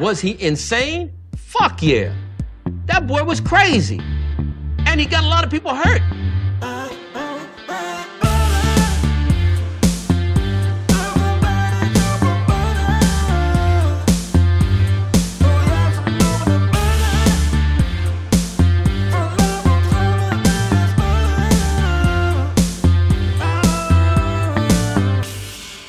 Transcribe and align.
Was 0.00 0.20
he 0.20 0.40
insane? 0.42 1.12
Fuck 1.36 1.82
yeah. 1.82 2.14
That 2.86 3.06
boy 3.06 3.24
was 3.24 3.40
crazy. 3.40 4.00
And 4.86 4.98
he 4.98 5.04
got 5.06 5.22
a 5.22 5.26
lot 5.26 5.44
of 5.44 5.50
people 5.50 5.74
hurt. 5.74 6.00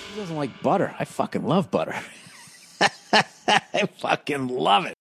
He 0.09 0.19
doesn't 0.19 0.35
like 0.35 0.61
butter. 0.61 0.93
I 0.99 1.05
fucking 1.05 1.43
love 1.43 1.71
butter. 1.71 1.95
I 3.73 3.85
fucking 3.97 4.49
love 4.51 4.87
it. 4.87 4.95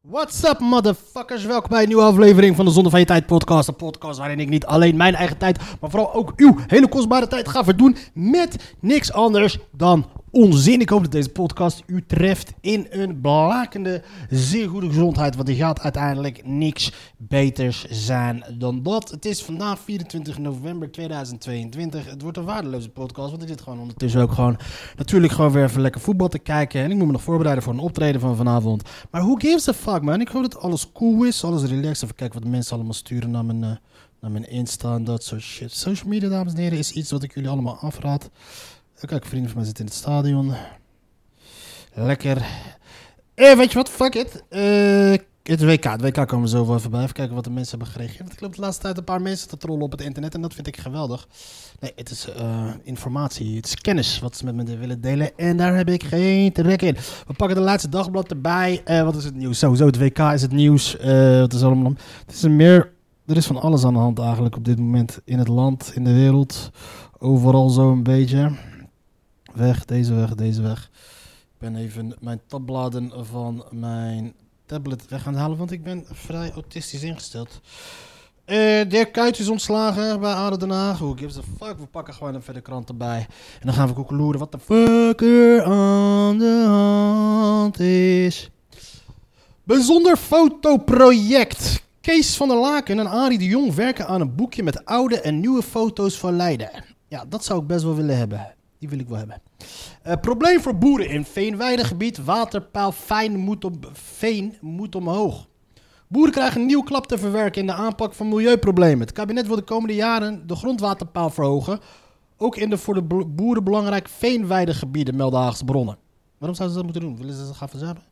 What's 0.00 0.44
up, 0.44 0.58
motherfuckers? 0.58 1.44
Welkom 1.44 1.70
bij 1.70 1.82
een 1.82 1.88
nieuwe 1.88 2.02
aflevering 2.02 2.56
van 2.56 2.64
de 2.64 2.70
Zonde 2.70 2.90
van 2.90 3.00
Je 3.00 3.06
Tijd 3.06 3.26
podcast. 3.26 3.68
Een 3.68 3.76
podcast 3.76 4.18
waarin 4.18 4.40
ik 4.40 4.48
niet 4.48 4.66
alleen 4.66 4.96
mijn 4.96 5.14
eigen 5.14 5.38
tijd, 5.38 5.58
maar 5.80 5.90
vooral 5.90 6.14
ook 6.14 6.32
uw 6.36 6.56
hele 6.66 6.88
kostbare 6.88 7.26
tijd 7.26 7.48
ga 7.48 7.64
verdoen 7.64 7.96
met 8.14 8.74
niks 8.80 9.12
anders 9.12 9.58
dan 9.72 10.06
onzin. 10.30 10.80
Ik 10.80 10.88
hoop 10.88 11.02
dat 11.02 11.12
deze 11.12 11.28
podcast 11.28 11.82
u 11.86 12.04
treft 12.06 12.52
in 12.60 12.86
een 12.90 13.20
blakende, 13.20 14.02
zeer 14.30 14.68
goede 14.68 14.86
gezondheid, 14.86 15.36
want 15.36 15.48
er 15.48 15.54
gaat 15.54 15.80
uiteindelijk 15.80 16.46
niks 16.46 16.92
beters 17.16 17.84
zijn 17.84 18.44
dan 18.58 18.82
dat. 18.82 19.10
Het 19.10 19.24
is 19.24 19.42
vandaag 19.42 19.78
24 19.78 20.38
november 20.38 20.90
2022. 20.90 22.10
Het 22.10 22.22
wordt 22.22 22.36
een 22.36 22.44
waardeloze 22.44 22.88
podcast, 22.88 23.30
want 23.30 23.42
ik 23.42 23.48
zit 23.48 23.60
gewoon 23.60 23.80
ondertussen 23.80 24.20
ook 24.20 24.32
gewoon 24.32 24.58
natuurlijk 24.96 25.32
gewoon 25.32 25.52
weer 25.52 25.64
even 25.64 25.80
lekker 25.80 26.00
voetbal 26.00 26.28
te 26.28 26.38
kijken. 26.38 26.82
En 26.82 26.90
ik 26.90 26.96
moet 26.96 27.06
me 27.06 27.12
nog 27.12 27.22
voorbereiden 27.22 27.64
voor 27.64 27.72
een 27.72 27.78
optreden 27.78 28.20
van 28.20 28.36
vanavond. 28.36 28.82
Maar 29.10 29.22
who 29.22 29.34
gives 29.34 29.68
a 29.68 29.72
fuck, 29.72 30.02
man? 30.02 30.20
Ik 30.20 30.28
hoop 30.28 30.42
dat 30.42 30.60
alles 30.60 30.92
cool 30.92 31.24
is, 31.24 31.44
alles 31.44 31.62
relaxed. 31.62 32.02
Even 32.02 32.14
kijken 32.14 32.34
wat 32.34 32.44
de 32.44 32.54
mensen 32.54 32.74
allemaal 32.74 32.92
sturen 32.92 33.30
naar 33.30 33.44
mijn, 33.44 33.64
eh, 33.64 33.70
naar 34.20 34.30
mijn 34.30 34.50
Insta 34.50 34.94
en 34.94 35.04
dat 35.04 35.24
soort 35.24 35.42
shit. 35.42 35.72
Social 35.72 36.08
media, 36.08 36.28
dames 36.28 36.52
en 36.52 36.58
heren, 36.58 36.78
is 36.78 36.92
iets 36.92 37.10
wat 37.10 37.22
ik 37.22 37.34
jullie 37.34 37.50
allemaal 37.50 37.76
afraad. 37.76 38.30
Kijk, 39.00 39.24
vrienden 39.24 39.50
van 39.50 39.58
mij 39.58 39.66
zitten 39.66 39.84
in 39.84 39.90
het 39.90 40.00
stadion. 40.00 40.52
Lekker. 41.94 42.46
Eh, 43.34 43.56
weet 43.56 43.72
je 43.72 43.78
wat? 43.78 43.88
Fuck 43.88 44.14
it. 44.14 44.42
Eh, 44.48 45.14
het 45.48 45.64
WK. 45.64 45.84
Het 45.84 46.00
WK 46.00 46.28
komen 46.28 46.44
we 46.44 46.48
zo 46.48 46.74
even 46.74 46.90
bij. 46.90 47.02
Even 47.02 47.14
kijken 47.14 47.34
wat 47.34 47.44
de 47.44 47.50
mensen 47.50 47.78
hebben 47.78 47.96
gereageerd. 47.96 48.32
Ik 48.32 48.40
loop 48.40 48.54
de 48.54 48.60
laatste 48.60 48.82
tijd 48.82 48.98
een 48.98 49.04
paar 49.04 49.22
mensen 49.22 49.48
te 49.48 49.56
trollen 49.56 49.82
op 49.82 49.90
het 49.90 50.00
internet. 50.00 50.34
En 50.34 50.40
dat 50.40 50.54
vind 50.54 50.66
ik 50.66 50.76
geweldig. 50.76 51.28
Nee, 51.80 51.92
het 51.96 52.10
is 52.10 52.32
eh, 52.32 52.70
informatie. 52.82 53.56
Het 53.56 53.66
is 53.66 53.74
kennis 53.74 54.18
wat 54.18 54.36
ze 54.36 54.44
met 54.44 54.54
me 54.54 54.76
willen 54.76 55.00
delen. 55.00 55.36
En 55.36 55.56
daar 55.56 55.76
heb 55.76 55.88
ik 55.88 56.04
geen 56.04 56.52
trek 56.52 56.82
in. 56.82 56.96
We 57.26 57.32
pakken 57.36 57.56
de 57.56 57.62
laatste 57.62 57.88
dagblad 57.88 58.30
erbij. 58.30 58.80
Eh, 58.84 59.02
wat 59.02 59.16
is 59.16 59.24
het 59.24 59.34
nieuws? 59.34 59.58
Sowieso, 59.58 59.86
het 59.86 59.98
WK 59.98 60.18
is 60.18 60.42
het 60.42 60.52
nieuws. 60.52 60.96
Eh, 60.96 61.38
wat 61.38 61.52
is 61.52 61.62
allemaal... 61.62 61.92
Het 62.26 62.34
is 62.34 62.42
een 62.42 62.56
meer... 62.56 62.94
Er 63.26 63.36
is 63.36 63.46
van 63.46 63.60
alles 63.60 63.84
aan 63.84 63.92
de 63.92 63.98
hand 63.98 64.18
eigenlijk 64.18 64.56
op 64.56 64.64
dit 64.64 64.78
moment. 64.78 65.20
In 65.24 65.38
het 65.38 65.48
land, 65.48 65.92
in 65.94 66.04
de 66.04 66.12
wereld. 66.12 66.70
Overal 67.18 67.68
zo 67.68 67.92
een 67.92 68.02
beetje. 68.02 68.50
Weg, 69.56 69.84
deze 69.84 70.14
weg, 70.14 70.34
deze 70.34 70.62
weg. 70.62 70.90
Ik 71.42 71.58
ben 71.58 71.76
even 71.76 72.14
mijn 72.20 72.40
tabbladen 72.46 73.26
van 73.26 73.64
mijn 73.70 74.34
tablet 74.66 75.08
weg 75.08 75.26
aan 75.26 75.32
het 75.32 75.42
halen, 75.42 75.58
want 75.58 75.70
ik 75.70 75.82
ben 75.82 76.04
vrij 76.12 76.52
autistisch 76.52 77.02
ingesteld. 77.02 77.60
Eh 78.44 78.88
Dirk 78.88 79.12
Kuyt 79.12 79.38
is 79.38 79.48
ontslagen 79.48 80.20
bij 80.20 80.32
ADO 80.32 80.56
Den 80.56 80.70
Haag. 80.70 80.98
Who 80.98 81.12
gives 81.12 81.38
a 81.38 81.40
fuck? 81.58 81.78
We 81.78 81.86
pakken 81.86 82.14
gewoon 82.14 82.36
even 82.36 82.54
de 82.54 82.60
krant 82.60 82.88
erbij. 82.88 83.26
En 83.60 83.66
dan 83.66 83.74
gaan 83.74 83.88
we 83.88 83.94
koekeloeren 83.94 84.40
wat 84.40 84.52
de 84.52 84.58
fuck 84.58 85.20
er 85.20 85.62
aan 85.62 86.38
de 86.38 86.64
hand 86.66 87.80
is. 87.80 88.50
Bijzonder 89.62 90.16
fotoproject. 90.16 91.84
Kees 92.00 92.36
van 92.36 92.48
der 92.48 92.58
Laken 92.58 92.98
en 92.98 93.06
Arie 93.06 93.38
de 93.38 93.44
Jong 93.44 93.74
werken 93.74 94.06
aan 94.06 94.20
een 94.20 94.34
boekje 94.34 94.62
met 94.62 94.84
oude 94.84 95.20
en 95.20 95.40
nieuwe 95.40 95.62
foto's 95.62 96.18
van 96.18 96.36
Leiden. 96.36 96.70
Ja, 97.08 97.24
dat 97.28 97.44
zou 97.44 97.60
ik 97.60 97.66
best 97.66 97.82
wel 97.82 97.94
willen 97.94 98.16
hebben. 98.16 98.55
Wil 98.88 98.98
ik 98.98 99.08
wel 99.08 99.18
hebben. 99.18 99.42
Eh, 100.02 100.14
probleem 100.20 100.60
voor 100.60 100.78
boeren 100.78 101.08
in 101.08 101.24
Veenweidegebied. 101.24 102.24
Waterpeil 102.24 102.92
Fijn 102.92 103.36
moet 103.36 103.64
op, 103.64 103.90
Veen 103.92 104.54
moet 104.60 104.94
omhoog. 104.94 105.46
Boeren 106.08 106.32
krijgen 106.32 106.60
een 106.60 106.66
nieuw 106.66 106.82
klap 106.82 107.06
te 107.06 107.18
verwerken 107.18 107.60
in 107.60 107.66
de 107.66 107.72
aanpak 107.72 108.14
van 108.14 108.28
milieuproblemen. 108.28 109.00
Het 109.00 109.12
kabinet 109.12 109.46
wil 109.46 109.56
de 109.56 109.62
komende 109.62 109.94
jaren 109.94 110.46
de 110.46 110.56
grondwaterpeil 110.56 111.30
verhogen. 111.30 111.80
Ook 112.36 112.56
in 112.56 112.70
de 112.70 112.78
voor 112.78 112.94
de 112.94 113.02
bo- 113.02 113.26
boeren 113.26 113.64
belangrijke 113.64 114.10
veenweidegebieden, 114.10 115.16
melden 115.16 115.54
bronnen. 115.64 115.98
Waarom 116.38 116.56
zouden 116.56 116.78
ze 116.78 116.84
dat 116.84 116.92
moeten 116.92 117.00
doen? 117.00 117.16
Willen 117.26 117.46
ze 117.46 117.54
gaan 117.54 117.68
verzuimen? 117.68 118.02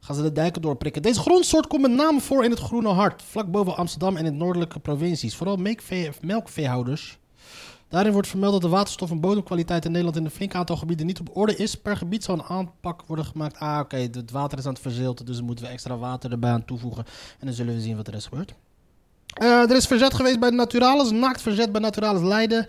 Gaan 0.00 0.16
ze 0.16 0.22
de 0.22 0.32
dijken 0.32 0.62
doorprikken? 0.62 1.02
Deze 1.02 1.20
grondsoort 1.20 1.66
komt 1.66 1.82
met 1.82 1.90
name 1.90 2.20
voor 2.20 2.44
in 2.44 2.50
het 2.50 2.58
Groene 2.60 2.88
Hart, 2.88 3.22
vlak 3.22 3.50
boven 3.50 3.76
Amsterdam 3.76 4.16
en 4.16 4.24
in 4.24 4.32
de 4.32 4.38
noordelijke 4.44 4.80
provincies. 4.80 5.36
Vooral 5.36 5.56
melkvee- 5.56 6.10
melkveehouders. 6.20 7.18
Daarin 7.92 8.12
wordt 8.12 8.28
vermeld 8.28 8.52
dat 8.52 8.62
de 8.62 8.68
waterstof 8.68 9.10
en 9.10 9.20
bodemkwaliteit 9.20 9.84
in 9.84 9.90
Nederland 9.90 10.16
in 10.16 10.24
een 10.24 10.30
flink 10.30 10.54
aantal 10.54 10.76
gebieden 10.76 11.06
niet 11.06 11.20
op 11.20 11.36
orde 11.36 11.56
is. 11.56 11.74
Per 11.74 11.96
gebied 11.96 12.24
zou 12.24 12.38
een 12.38 12.44
aanpak 12.44 13.02
worden 13.06 13.24
gemaakt. 13.24 13.58
Ah, 13.58 13.78
oké, 13.80 13.96
het 13.96 14.30
water 14.30 14.58
is 14.58 14.66
aan 14.66 14.72
het 14.72 14.82
verzilten, 14.82 15.26
dus 15.26 15.42
moeten 15.42 15.64
we 15.64 15.70
extra 15.70 15.96
water 15.96 16.30
erbij 16.30 16.50
aan 16.50 16.64
toevoegen. 16.64 17.04
En 17.38 17.46
dan 17.46 17.54
zullen 17.54 17.74
we 17.74 17.80
zien 17.80 17.96
wat 17.96 18.06
er 18.06 18.14
is 18.14 18.26
gebeurt. 18.26 18.54
Eh, 19.26 19.70
er 19.70 19.76
is 19.76 19.86
verzet 19.86 20.14
geweest 20.14 20.40
bij 20.40 20.50
Naturalis, 20.50 21.10
naakt 21.10 21.42
verzet 21.42 21.72
bij 21.72 21.80
Naturalis 21.80 22.22
Leiden. 22.22 22.66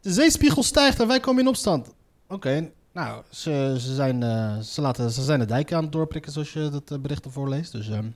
De 0.00 0.12
zeespiegel 0.12 0.62
stijgt 0.62 1.00
en 1.00 1.06
wij 1.06 1.20
komen 1.20 1.42
in 1.42 1.48
opstand. 1.48 1.88
Oké, 2.28 2.70
nou, 2.92 3.22
ze, 3.30 3.76
ze, 3.78 3.94
zijn, 3.94 4.22
eh, 4.22 4.58
ze, 4.58 4.80
laten, 4.80 5.10
ze 5.10 5.22
zijn 5.22 5.38
de 5.38 5.46
dijken 5.46 5.76
aan 5.76 5.82
het 5.82 5.92
doorprikken, 5.92 6.32
zoals 6.32 6.52
je 6.52 6.68
dat 6.70 6.90
eh, 6.90 6.98
bericht 6.98 7.24
ervoor 7.24 7.48
leest. 7.48 7.72
Dus, 7.72 7.88
ehm. 7.88 8.06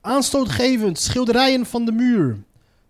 Aanstootgevend, 0.00 0.98
schilderijen 0.98 1.66
van 1.66 1.84
de 1.84 1.92
muur. 1.92 2.38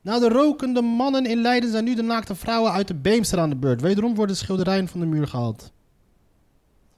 Na 0.09 0.19
de 0.19 0.29
rokende 0.29 0.83
mannen 0.83 1.27
in 1.27 1.41
Leiden 1.41 1.71
zijn 1.71 1.85
nu 1.85 1.95
de 1.95 2.03
naakte 2.03 2.35
vrouwen 2.35 2.73
uit 2.73 2.89
de 2.89 2.95
Beemster 2.95 3.39
aan 3.39 3.49
de 3.49 3.57
beurt. 3.57 3.81
Wederom 3.81 4.15
worden 4.15 4.37
schilderijen 4.37 4.89
van 4.89 5.01
de 5.01 5.07
muur 5.07 5.27
gehaald. 5.27 5.73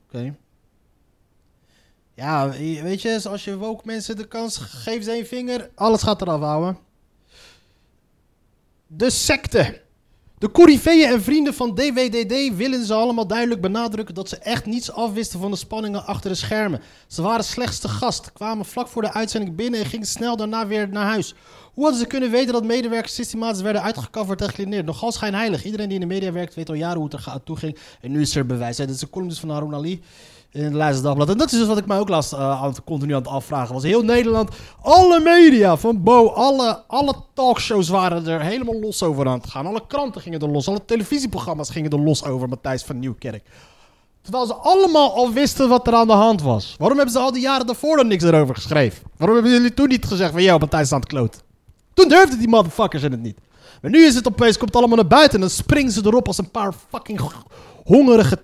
Oké. 0.07 0.37
Ja, 2.15 2.51
weet 2.83 3.03
je, 3.03 3.21
als 3.29 3.45
je 3.45 3.57
woke 3.57 3.83
mensen 3.85 4.17
de 4.17 4.29
kans 4.29 4.57
geeft 4.57 5.09
één 5.09 5.27
vinger, 5.27 5.71
alles 5.75 6.03
gaat 6.03 6.21
eraf 6.21 6.41
houden. 6.41 6.79
De 8.87 9.11
secte. 9.11 9.83
De 10.41 10.51
Corifeeën 10.51 11.09
en 11.09 11.23
vrienden 11.23 11.55
van 11.55 11.75
DWDD 11.75 12.57
willen 12.57 12.85
ze 12.85 12.95
allemaal 12.95 13.27
duidelijk 13.27 13.61
benadrukken 13.61 14.15
dat 14.15 14.29
ze 14.29 14.37
echt 14.37 14.67
niets 14.67 14.93
afwisten 14.93 15.41
van 15.41 15.51
de 15.51 15.57
spanningen 15.57 16.07
achter 16.07 16.31
de 16.31 16.37
schermen. 16.37 16.81
Ze 17.07 17.23
waren 17.23 17.45
slechts 17.45 17.79
te 17.79 17.89
gast, 17.89 18.33
kwamen 18.33 18.65
vlak 18.65 18.89
voor 18.89 19.03
de 19.03 19.13
uitzending 19.13 19.57
binnen 19.57 19.81
en 19.81 19.87
gingen 19.87 20.07
snel 20.07 20.37
daarna 20.37 20.67
weer 20.67 20.89
naar 20.89 21.07
huis. 21.07 21.35
Hoe 21.75 21.83
hadden 21.83 22.03
ze 22.03 22.07
kunnen 22.07 22.31
weten 22.31 22.53
dat 22.53 22.65
medewerkers 22.65 23.15
systematisch 23.15 23.63
werden 23.63 23.83
uitgecoverd 23.83 24.41
en 24.41 24.49
geclineerd? 24.49 24.87
Nogal 24.87 25.13
schijnheilig. 25.13 25.65
Iedereen 25.65 25.89
die 25.89 26.01
in 26.01 26.09
de 26.09 26.15
media 26.15 26.33
werkt 26.33 26.55
weet 26.55 26.69
al 26.69 26.75
jaren 26.75 27.01
hoe 27.01 27.09
het 27.11 27.27
er 27.27 27.43
toe 27.45 27.57
ging. 27.57 27.77
En 28.01 28.11
nu 28.11 28.21
is 28.21 28.37
er 28.37 28.47
bewijs. 28.47 28.79
Hè. 28.79 28.89
Is 28.89 29.03
een 29.03 29.11
column 29.11 29.33
van 29.33 29.51
Harun 29.51 29.75
Ali 29.75 30.03
in 30.53 30.65
het 30.65 30.73
Leidse 30.73 31.03
Dagblad. 31.03 31.29
En 31.29 31.39
dat 31.39 31.53
is 31.53 31.59
dus 31.59 31.67
wat 31.67 31.79
ik 31.79 31.87
mij 31.87 31.99
ook 31.99 32.09
last 32.09 32.33
uh, 32.33 32.63
aan 32.63 32.75
continu 32.85 33.15
aan 33.15 33.23
het 33.23 33.31
afvragen 33.31 33.75
was. 33.75 33.83
Heel 33.83 34.03
Nederland, 34.03 34.51
alle 34.83 35.21
media 35.21 35.77
van 35.77 36.03
Bo, 36.03 36.29
alle, 36.29 36.83
alle 36.87 37.15
talkshows 37.35 37.89
waren 37.89 38.27
er 38.27 38.41
helemaal 38.41 38.81
los 38.81 39.03
over 39.03 39.27
aan 39.27 39.39
het 39.39 39.51
gaan. 39.51 39.67
Alle 39.67 39.83
kranten 39.87 40.21
gingen 40.21 40.41
er 40.41 40.49
los, 40.49 40.69
alle 40.69 40.85
televisieprogramma's 40.85 41.71
gingen 41.71 41.91
er 41.91 42.01
los 42.01 42.25
over 42.25 42.49
Matthijs 42.49 42.83
van 42.83 42.99
Nieuwkerk. 42.99 43.45
Terwijl 44.23 44.47
ze 44.47 44.55
allemaal 44.55 45.15
al 45.15 45.33
wisten 45.33 45.69
wat 45.69 45.87
er 45.87 45.95
aan 45.95 46.07
de 46.07 46.13
hand 46.13 46.43
was. 46.43 46.75
Waarom 46.79 46.97
hebben 46.97 47.15
ze 47.15 47.21
al 47.21 47.33
die 47.33 47.43
jaren 47.43 47.67
daarvoor 47.67 47.97
dan 47.97 48.07
niks 48.07 48.25
erover 48.25 48.55
geschreven? 48.55 49.03
Waarom 49.17 49.37
hebben 49.37 49.55
jullie 49.55 49.75
toen 49.75 49.89
niet 49.89 50.05
gezegd 50.05 50.33
van, 50.33 50.43
yo, 50.43 50.59
Matthijs 50.59 50.87
is 50.87 50.93
aan 50.93 51.01
het 51.01 51.09
kloot? 51.09 51.43
Toen 51.95 52.09
durfden 52.09 52.39
die 52.39 52.49
motherfuckers 52.49 53.03
het 53.03 53.23
niet. 53.23 53.39
Maar 53.83 53.91
nu 53.91 54.05
is 54.05 54.15
het 54.15 54.29
opeens, 54.29 54.57
komt 54.57 54.69
het 54.69 54.79
allemaal 54.79 54.97
naar 54.97 55.07
buiten 55.07 55.35
en 55.35 55.41
dan 55.41 55.51
springen 55.51 55.93
ze 55.93 56.01
erop 56.05 56.27
als 56.27 56.39
een 56.39 56.51
paar 56.51 56.73
fucking 56.91 57.21
hongerige 57.85 58.39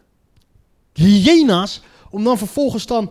hyena's. 0.92 1.82
Om 2.10 2.24
dan 2.24 2.38
vervolgens 2.38 2.86
dan... 2.86 3.10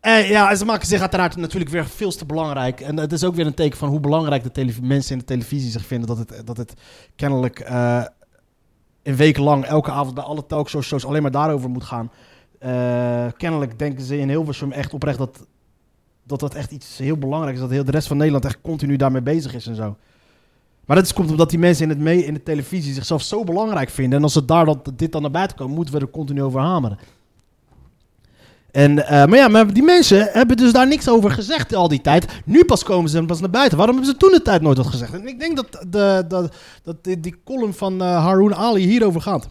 Eh, 0.00 0.30
ja, 0.30 0.54
ze 0.54 0.64
maken 0.64 0.86
zich 0.86 1.00
uiteraard 1.00 1.36
natuurlijk 1.36 1.70
weer 1.70 1.86
veel 1.86 2.10
te 2.10 2.26
belangrijk. 2.26 2.80
En 2.80 2.96
het 2.96 3.12
is 3.12 3.24
ook 3.24 3.34
weer 3.34 3.46
een 3.46 3.54
teken 3.54 3.78
van 3.78 3.88
hoe 3.88 4.00
belangrijk 4.00 4.54
de 4.54 4.74
mensen 4.82 5.12
in 5.12 5.18
de 5.18 5.24
televisie 5.24 5.70
zich 5.70 5.86
vinden. 5.86 6.08
Dat 6.08 6.18
het, 6.18 6.46
dat 6.46 6.56
het 6.56 6.74
kennelijk 7.16 7.58
eh, 7.58 8.04
een 9.02 9.16
week 9.16 9.38
lang 9.38 9.64
elke 9.64 9.90
avond 9.90 10.14
bij 10.14 10.24
alle 10.24 10.46
talkshows 10.46 10.86
shows 10.86 11.06
alleen 11.06 11.22
maar 11.22 11.30
daarover 11.30 11.70
moet 11.70 11.84
gaan. 11.84 12.10
Eh, 12.58 13.26
kennelijk 13.36 13.78
denken 13.78 14.04
ze 14.04 14.18
in 14.18 14.28
Hilversum 14.28 14.72
echt 14.72 14.94
oprecht 14.94 15.18
dat, 15.18 15.46
dat 16.22 16.40
dat 16.40 16.54
echt 16.54 16.70
iets 16.70 16.98
heel 16.98 17.16
belangrijks 17.16 17.56
is. 17.58 17.64
Dat 17.64 17.74
heel 17.74 17.84
de 17.84 17.90
rest 17.90 18.08
van 18.08 18.16
Nederland 18.16 18.44
echt 18.44 18.58
continu 18.60 18.96
daarmee 18.96 19.22
bezig 19.22 19.54
is 19.54 19.66
en 19.66 19.74
zo. 19.74 19.96
Maar 20.84 20.96
dat 20.96 21.12
komt 21.12 21.30
omdat 21.30 21.50
die 21.50 21.58
mensen 21.58 21.84
in, 21.84 21.90
het 21.90 21.98
mee, 21.98 22.24
in 22.24 22.34
de 22.34 22.42
televisie 22.42 22.92
zichzelf 22.92 23.22
zo 23.22 23.44
belangrijk 23.44 23.90
vinden. 23.90 24.18
En 24.18 24.24
als 24.24 24.32
ze 24.32 24.44
daar 24.44 24.64
dan, 24.64 24.82
dit 24.94 25.12
dan 25.12 25.22
naar 25.22 25.30
buiten 25.30 25.56
komen, 25.56 25.74
moeten 25.74 25.94
we 25.94 26.00
er 26.00 26.10
continu 26.10 26.42
over 26.42 26.60
hameren. 26.60 26.98
En, 28.72 29.06
eh, 29.06 29.26
maar 29.26 29.36
ja, 29.36 29.64
die 29.64 29.82
mensen 29.82 30.28
hebben 30.32 30.56
dus 30.56 30.72
daar 30.72 30.86
niks 30.86 31.08
over 31.08 31.30
gezegd 31.30 31.74
al 31.74 31.88
die 31.88 32.00
tijd. 32.00 32.26
Nu 32.44 32.64
pas 32.64 32.82
komen 32.82 33.10
ze 33.10 33.24
pas 33.24 33.40
naar 33.40 33.50
buiten. 33.50 33.78
Waarom 33.78 33.96
hebben 33.96 34.14
ze 34.14 34.18
toen 34.20 34.30
de 34.32 34.42
tijd 34.42 34.62
nooit 34.62 34.76
wat 34.76 34.86
gezegd? 34.86 35.12
En 35.12 35.28
ik 35.28 35.40
denk 35.40 35.56
dat, 35.56 35.72
de, 35.88 36.24
de, 36.28 36.48
dat 36.82 37.04
die, 37.04 37.20
die 37.20 37.34
column 37.44 37.74
van 37.74 38.02
eh 38.02 38.24
Haroon 38.24 38.54
Ali 38.54 38.86
hierover 38.86 39.20
gaat. 39.20 39.48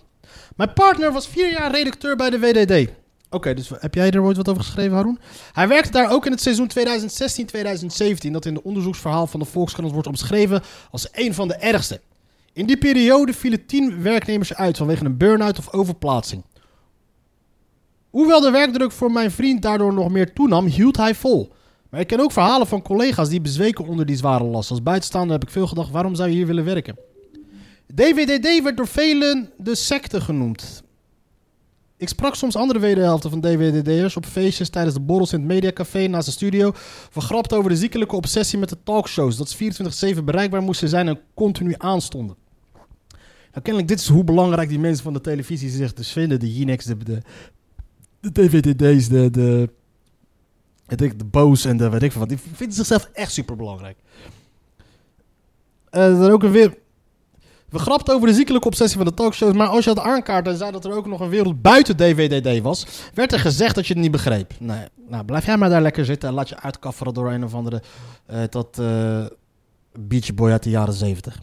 Mijn 0.56 0.74
partner 0.74 1.12
was 1.12 1.28
vier 1.28 1.52
jaar 1.52 1.72
redacteur 1.72 2.16
bij 2.16 2.30
de 2.30 2.40
WDD. 2.40 2.92
Oké, 3.30 3.54
dus 3.54 3.72
heb 3.74 3.94
jij 3.94 4.12
er 4.12 4.22
ooit 4.22 4.38
wat 4.38 4.50
over 4.50 4.64
geschreven, 4.64 4.96
Haroon? 4.96 5.20
Hij 5.52 5.68
werkte 5.68 5.92
daar 5.92 6.12
ook 6.12 6.26
in 6.26 6.32
het 6.32 6.42
seizoen 6.42 6.70
2016-2017, 8.28 8.32
dat 8.32 8.46
in 8.46 8.54
de 8.54 8.64
onderzoeksverhaal 8.64 9.28
van 9.28 9.40
de 9.40 9.46
Volkskrant 9.46 9.92
wordt 9.92 10.08
omschreven 10.08 10.62
als 10.92 11.08
een 11.12 11.34
van 11.34 11.48
de 11.48 11.56
ergste. 11.56 12.02
In 12.54 12.66
die 12.66 12.78
periode 12.78 13.34
vielen 13.34 13.66
tien 13.66 14.02
werknemers 14.02 14.54
uit 14.54 14.78
vanwege 14.78 15.06
een 15.06 15.18
burn-out 15.18 15.58
of 15.58 15.74
overplaatsing. 15.74 16.44
Hoewel 18.10 18.42
de 18.42 18.52
werkdruk 18.52 18.92
voor 18.92 19.12
mijn 19.12 19.32
vriend 19.32 19.62
daardoor 19.62 19.94
nog 19.94 20.10
meer 20.10 20.34
toenam, 20.34 20.66
hield 20.66 20.98
hij 20.98 21.16
vol. 21.16 21.52
Maar 21.90 22.00
ik 22.00 22.08
ken 22.08 22.20
ook 22.20 22.32
verhalen 22.32 22.68
van 22.68 22.82
collega's 22.82 23.30
die 23.30 23.42
bezweken 23.42 23.86
onder 23.86 24.06
die 24.06 24.16
zware 24.16 24.44
last. 24.44 24.70
Als 24.70 24.84
buitenstaander 24.84 25.32
heb 25.32 25.44
ik 25.44 25.50
veel 25.50 25.68
gedacht, 25.68 25.92
waarom 25.92 26.16
zou 26.16 26.30
je 26.30 26.36
hier 26.36 26.48
willen 26.48 26.66
werken? 26.66 26.98
DVDD 27.96 28.64
werd 28.64 28.78
door 28.78 28.88
velen 28.88 29.50
de 29.58 29.76
secte 29.76 30.22
genoemd. 30.22 30.84
Ik 31.98 32.10
sprak 32.10 32.36
soms 32.36 32.56
andere 32.56 32.80
wederhelften 32.80 33.30
van 33.30 33.42
DVDD'ers 33.42 34.16
op 34.16 34.26
feestjes 34.26 34.70
tijdens 34.70 34.96
de 34.96 35.02
borrels 35.02 35.34
in 35.34 35.40
het 35.40 35.48
mediacafé 35.48 36.08
naast 36.08 36.26
de 36.26 36.32
studio. 36.32 36.72
Vergrapt 37.10 37.54
over 37.54 37.70
de 37.70 37.76
ziekelijke 37.76 38.16
obsessie 38.16 38.60
met 38.60 38.70
de 38.70 38.78
talkshows. 38.84 39.38
Dat 39.38 39.50
ze 39.50 40.16
24-7 40.16 40.24
bereikbaar 40.24 40.62
moesten 40.62 40.90
zijn 40.90 41.08
en 41.08 41.20
continu 41.34 41.76
aanstonden. 41.78 42.36
Nou, 43.52 43.62
kennelijk, 43.62 43.88
dit 43.88 44.00
is 44.00 44.08
hoe 44.08 44.24
belangrijk 44.24 44.70
die 44.70 44.80
mensen 44.80 45.04
van 45.04 45.14
de 45.14 45.22
televisie 45.22 45.70
zich 45.70 45.94
dus 45.94 46.12
vinden. 46.12 46.40
De 46.40 46.54
Jinex, 46.54 46.86
de, 46.86 46.98
de, 46.98 47.22
de 48.20 48.32
DVDD's, 48.32 49.08
de, 49.08 49.30
de, 49.30 49.70
de 51.16 51.26
Boos 51.26 51.66
en 51.66 51.78
de 51.78 51.90
weet 51.90 52.04
ik 52.04 52.14
wat. 52.14 52.30
Die 52.30 52.38
vinden 52.54 52.76
zichzelf 52.76 53.10
echt 53.14 53.32
super 53.32 53.56
belangrijk. 53.56 53.98
er 55.90 56.32
ook 56.32 56.44
een 56.44 56.52
weer. 56.52 56.78
We 57.70 57.80
grapten 57.80 58.14
over 58.14 58.28
de 58.28 58.34
ziekelijke 58.34 58.68
obsessie 58.68 58.98
van 58.98 59.08
de 59.08 59.14
talkshows, 59.14 59.54
maar 59.54 59.68
als 59.68 59.84
je 59.84 59.90
het 59.90 60.00
aankaart 60.00 60.48
en 60.48 60.58
zei 60.58 60.72
dat 60.72 60.86
er 60.86 60.96
ook 60.96 61.06
nog 61.06 61.20
een 61.20 61.30
wereld 61.30 61.62
buiten 61.62 61.98
DVDD 61.98 62.62
was, 62.62 62.86
werd 63.14 63.34
er 63.34 63.40
gezegd 63.40 63.76
dat 63.76 63.88
je 63.88 63.94
het 63.94 64.02
niet 64.02 64.12
begreep. 64.12 64.54
Nee, 64.60 64.86
nou, 65.08 65.26
blijf 65.26 65.46
jij 65.46 65.58
maar 65.58 65.70
daar 65.70 65.82
lekker 65.82 66.06
zitten 66.06 66.30
en 66.30 66.36
laat 66.36 66.50
je 66.50 66.60
uitkafferen 66.62 67.14
door 67.14 67.32
een 67.32 67.44
of 67.44 67.54
andere 67.54 67.82
uh, 68.32 68.44
tot 68.44 68.80
uh, 68.80 69.26
Beach 70.00 70.34
Boy 70.34 70.52
uit 70.52 70.64
de 70.64 70.70
jaren 70.70 70.94
70. 70.94 71.40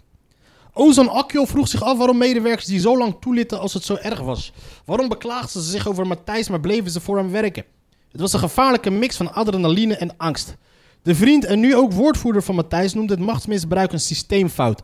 Ozan 0.78 1.08
Akjo 1.08 1.44
vroeg 1.44 1.68
zich 1.68 1.82
af 1.82 1.98
waarom 1.98 2.18
medewerkers 2.18 2.66
die 2.66 2.80
zo 2.80 2.98
lang 2.98 3.16
toelitten 3.20 3.60
als 3.60 3.74
het 3.74 3.84
zo 3.84 3.94
erg 3.94 4.20
was. 4.20 4.52
Waarom 4.84 5.08
beklaagden 5.08 5.62
ze 5.62 5.70
zich 5.70 5.88
over 5.88 6.06
Matthijs, 6.06 6.48
maar 6.48 6.60
bleven 6.60 6.90
ze 6.90 7.00
voor 7.00 7.16
hem 7.16 7.30
werken? 7.30 7.64
Het 8.12 8.20
was 8.20 8.32
een 8.32 8.38
gevaarlijke 8.38 8.90
mix 8.90 9.16
van 9.16 9.32
adrenaline 9.32 9.96
en 9.96 10.16
angst. 10.16 10.56
De 11.02 11.14
vriend 11.14 11.44
en 11.44 11.60
nu 11.60 11.76
ook 11.76 11.92
woordvoerder 11.92 12.42
van 12.42 12.54
Matthijs 12.54 12.94
noemde 12.94 13.14
het 13.14 13.22
machtsmisbruik 13.22 13.92
een 13.92 14.00
systeemfout. 14.00 14.82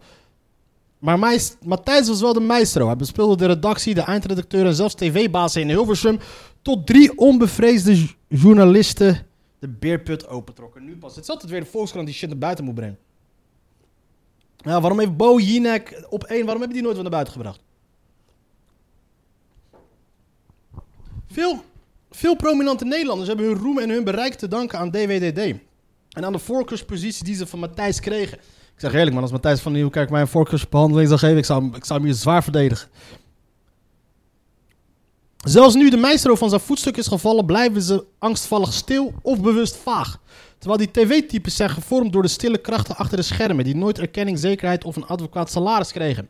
Maar 0.98 1.18
Matthijs 1.64 2.08
was 2.08 2.20
wel 2.20 2.32
de 2.32 2.40
maestro. 2.40 2.86
Hij 2.86 2.96
bespeelde 2.96 3.36
de 3.36 3.46
redactie, 3.46 3.94
de 3.94 4.00
eindredacteur 4.00 4.66
en 4.66 4.74
zelfs 4.74 4.94
tv-bazen 4.94 5.60
in 5.60 5.68
Hilversum. 5.68 6.18
Tot 6.62 6.86
drie 6.86 7.18
onbevreesde 7.18 8.06
journalisten 8.28 9.26
de 9.58 9.68
beerput 9.68 10.28
opentrokken. 10.28 10.84
Nu 10.84 10.96
pas. 10.96 11.14
Het 11.14 11.24
is 11.24 11.30
altijd 11.30 11.50
weer 11.50 11.60
de 11.60 11.66
Volkskrant 11.66 12.06
die 12.06 12.14
shit 12.14 12.28
naar 12.28 12.38
buiten 12.38 12.64
moet 12.64 12.74
brengen. 12.74 12.98
Ja, 14.62 14.80
waarom 14.80 14.98
heeft 14.98 15.16
Bo 15.16 15.38
op 16.08 16.24
één, 16.24 16.44
waarom 16.44 16.60
hebben 16.60 16.72
die 16.72 16.82
nooit 16.82 16.94
van 16.94 17.02
naar 17.02 17.12
buiten 17.12 17.32
gebracht? 17.32 17.60
Veel, 21.26 21.64
veel 22.10 22.36
prominente 22.36 22.84
Nederlanders 22.84 23.28
hebben 23.28 23.46
hun 23.46 23.58
roem 23.58 23.78
en 23.78 23.90
hun 23.90 24.04
bereik 24.04 24.34
te 24.34 24.48
danken 24.48 24.78
aan 24.78 24.90
DWDD. 24.90 25.38
En 26.10 26.24
aan 26.24 26.32
de 26.32 26.38
voorkeurspositie 26.38 27.24
die 27.24 27.34
ze 27.34 27.46
van 27.46 27.58
Matthijs 27.58 28.00
kregen. 28.00 28.38
Ik 28.74 28.80
zeg 28.80 28.92
eerlijk, 28.92 29.12
man, 29.12 29.22
als 29.22 29.32
Matthijs 29.32 29.60
van 29.60 29.72
Nieuwkerk 29.72 30.10
mij 30.10 30.20
een 30.20 30.28
voorkeursbehandeling 30.28 31.08
zou 31.08 31.20
geven, 31.20 31.36
ik 31.36 31.44
zou, 31.44 31.76
ik 31.76 31.84
zou 31.84 31.98
hem 31.98 32.08
hier 32.08 32.18
zwaar 32.18 32.42
verdedigen. 32.42 32.88
Zelfs 35.42 35.74
nu 35.74 35.90
de 35.90 35.96
meistro 35.96 36.34
van 36.34 36.48
zijn 36.48 36.60
voetstuk 36.60 36.96
is 36.96 37.06
gevallen, 37.06 37.46
blijven 37.46 37.82
ze 37.82 38.04
angstvallig 38.18 38.72
stil 38.72 39.12
of 39.22 39.40
bewust 39.40 39.76
vaag. 39.76 40.20
Terwijl 40.58 40.78
die 40.78 40.90
tv-types 40.90 41.56
zijn 41.56 41.70
gevormd 41.70 42.12
door 42.12 42.22
de 42.22 42.28
stille 42.28 42.58
krachten 42.58 42.96
achter 42.96 43.16
de 43.16 43.22
schermen, 43.22 43.64
die 43.64 43.76
nooit 43.76 43.98
erkenning, 43.98 44.38
zekerheid 44.38 44.84
of 44.84 44.96
een 44.96 45.06
advocaat 45.06 45.50
salaris 45.50 45.92
kregen. 45.92 46.28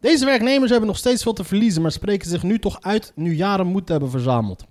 Deze 0.00 0.24
werknemers 0.24 0.70
hebben 0.70 0.88
nog 0.88 0.98
steeds 0.98 1.22
veel 1.22 1.32
te 1.32 1.44
verliezen, 1.44 1.82
maar 1.82 1.92
spreken 1.92 2.28
zich 2.28 2.42
nu 2.42 2.58
toch 2.58 2.78
uit 2.80 3.12
nu 3.14 3.34
jaren 3.34 3.66
moed 3.66 3.88
hebben 3.88 4.10
verzameld. 4.10 4.64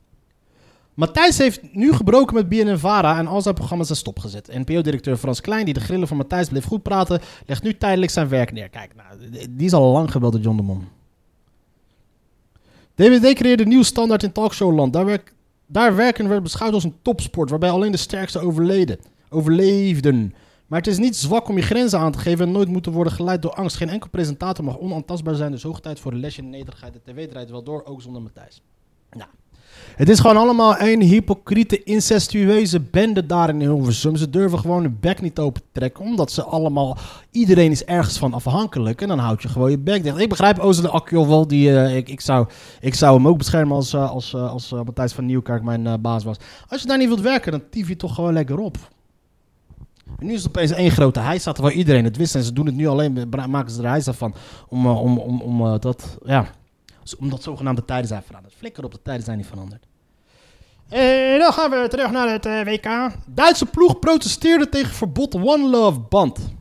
Matthijs 0.94 1.38
heeft 1.38 1.74
nu 1.74 1.94
gebroken 1.94 2.36
met 2.36 2.50
BNN-Vara 2.50 3.18
en 3.18 3.28
al 3.28 3.42
zijn 3.42 3.56
programma's 3.56 3.88
zijn 3.88 4.00
stopgezet. 4.00 4.48
NPO-directeur 4.54 5.18
Frans 5.18 5.42
Klein, 5.42 5.66
die 5.66 5.74
de 5.74 5.80
grillen 5.80 6.08
van 6.08 6.18
Matthijs 6.18 6.48
bleef 6.48 6.66
goed 6.66 6.84
praten, 6.84 7.22
legt 7.46 7.64
nu 7.64 7.78
tijdelijk 7.78 8.12
zijn 8.12 8.30
werk 8.30 8.52
neer. 8.52 8.70
Kijk, 8.70 8.96
nou, 8.96 9.30
die 9.50 9.66
is 9.66 9.74
al 9.74 9.92
lang 9.92 10.12
gebeld 10.12 10.32
door 10.32 10.42
John 10.42 10.58
de 10.58 10.64
Mom. 10.64 10.88
DWD 13.02 13.34
creëerde 13.34 13.64
een 13.64 13.70
nieuw 13.70 13.84
standaard 13.84 14.24
in 14.24 14.32
talkshowland. 14.32 14.94
Daar, 14.94 15.06
werk, 15.06 15.34
daar 15.66 15.96
werken 15.96 16.30
werd 16.30 16.44
beschouwd 16.44 16.74
als 16.74 16.84
een 16.84 16.96
topsport, 17.02 17.50
waarbij 17.50 17.70
alleen 17.70 17.92
de 17.92 17.98
sterkste 17.98 18.40
overleefden. 19.30 20.34
Maar 20.68 20.80
het 20.80 20.88
is 20.88 20.98
niet 20.98 21.16
zwak 21.16 21.48
om 21.48 21.56
je 21.56 21.62
grenzen 21.62 22.00
aan 22.00 22.12
te 22.12 22.20
geven 22.20 22.46
en 22.46 22.52
nooit 22.52 22.68
moeten 22.68 22.92
worden 22.92 23.14
geleid 23.14 23.42
door 23.42 23.54
angst. 23.54 23.76
Geen 23.76 23.90
enkel 23.90 24.10
presentator 24.10 24.66
mag 24.66 24.80
onaantastbaar 24.80 25.36
zijn, 25.36 25.52
dus 25.52 25.64
hoog 25.64 25.80
tijd 25.80 26.00
voor 26.00 26.12
een 26.12 26.20
lesje 26.20 26.42
nederigheid. 26.42 26.94
De 26.94 27.02
tv 27.04 27.30
draait 27.30 27.50
wel 27.50 27.64
door, 27.64 27.86
ook 27.86 28.02
zonder 28.02 28.22
Matthijs. 28.22 28.62
Nou, 29.12 29.30
het 29.96 30.10
is 30.10 30.20
gewoon 30.20 30.38
allemaal 30.38 30.80
een 30.80 31.02
hypocriete, 31.02 31.84
incestueuze 31.84 32.80
bende 32.80 33.26
daar 33.26 33.50
in 33.50 33.60
Hilversum. 33.60 34.16
Ze 34.16 34.30
durven 34.30 34.60
gewoon 34.60 34.82
hun 34.82 34.98
bek 35.00 35.22
niet 35.22 35.40
open 35.40 35.62
te 35.62 35.68
trekken, 35.72 36.04
omdat 36.04 36.32
ze 36.32 36.44
allemaal... 36.44 36.98
Iedereen 37.32 37.72
is 37.72 37.84
ergens 37.84 38.18
van 38.18 38.34
afhankelijk 38.34 39.02
en 39.02 39.08
dan 39.08 39.20
houd 39.20 39.42
je 39.42 39.48
gewoon 39.48 39.70
je 39.72 39.78
bek 39.78 40.04
dicht. 40.04 40.18
Ik 40.18 40.30
begrijp 40.30 40.60
Ozan 40.60 40.84
de 40.84 40.90
Akjol 40.90 41.28
wel, 41.28 41.48
die, 41.48 41.70
uh, 41.70 41.96
ik, 41.96 42.10
ik, 42.10 42.22
zou, 42.22 42.48
ik 42.80 42.96
zou 42.96 43.16
hem 43.16 43.28
ook 43.28 43.38
beschermen 43.38 43.76
als, 43.76 43.94
uh, 43.94 44.12
als, 44.12 44.34
uh, 44.34 44.52
als 44.52 44.72
Matthijs 44.72 45.14
van 45.14 45.26
Nieuwkerk 45.26 45.64
mijn 45.64 46.02
baas 46.02 46.24
was. 46.24 46.38
Als 46.68 46.82
je 46.82 46.88
daar 46.88 46.98
niet 46.98 47.08
wilt 47.08 47.22
werken, 47.22 47.52
dan 47.52 47.64
tief 47.70 47.88
je 47.88 47.96
toch 47.96 48.16
gewoon 48.16 48.34
lekker 48.34 48.60
op. 48.60 48.78
Nu 50.20 50.34
is 50.34 50.44
het 50.44 50.48
opeens 50.48 50.72
één 50.72 50.92
grote 50.92 51.20
hijs, 51.20 51.46
waar 51.46 51.72
iedereen 51.72 52.04
het 52.04 52.18
wist. 52.18 52.36
En 52.36 52.44
ze 52.44 52.54
doen 52.54 52.66
het 52.66 52.76
nu 52.76 52.88
alleen, 52.88 53.30
maken 53.50 53.72
ze 53.72 53.82
er 53.82 53.90
hijs 53.90 54.08
van 54.12 54.34
om, 54.68 54.88
om, 54.88 55.18
om, 55.18 55.42
om 55.42 55.80
dat, 55.80 56.18
ja 56.26 56.46
omdat 57.20 57.44
zogenaamde 57.44 57.86
tijden 57.86 58.08
zijn 58.08 58.24
veranderd. 58.24 58.54
Flikker 58.54 58.84
op, 58.84 58.92
de 58.92 59.02
tijden 59.02 59.26
zijn 59.26 59.38
niet 59.38 59.48
veranderd. 59.48 59.86
En 60.90 61.40
dan 61.40 61.54
gaan 61.54 61.70
we 61.70 61.88
terug 61.90 62.12
naar 62.12 62.32
het 62.32 62.46
uh, 62.46 62.64
WK. 62.64 63.12
Duitse 63.26 63.66
ploeg 63.66 64.00
protesteerde 64.00 64.70
tegen 64.70 64.94
verbod 64.94 65.36
One 65.36 65.70
Love 65.70 66.00
band. 66.00 66.54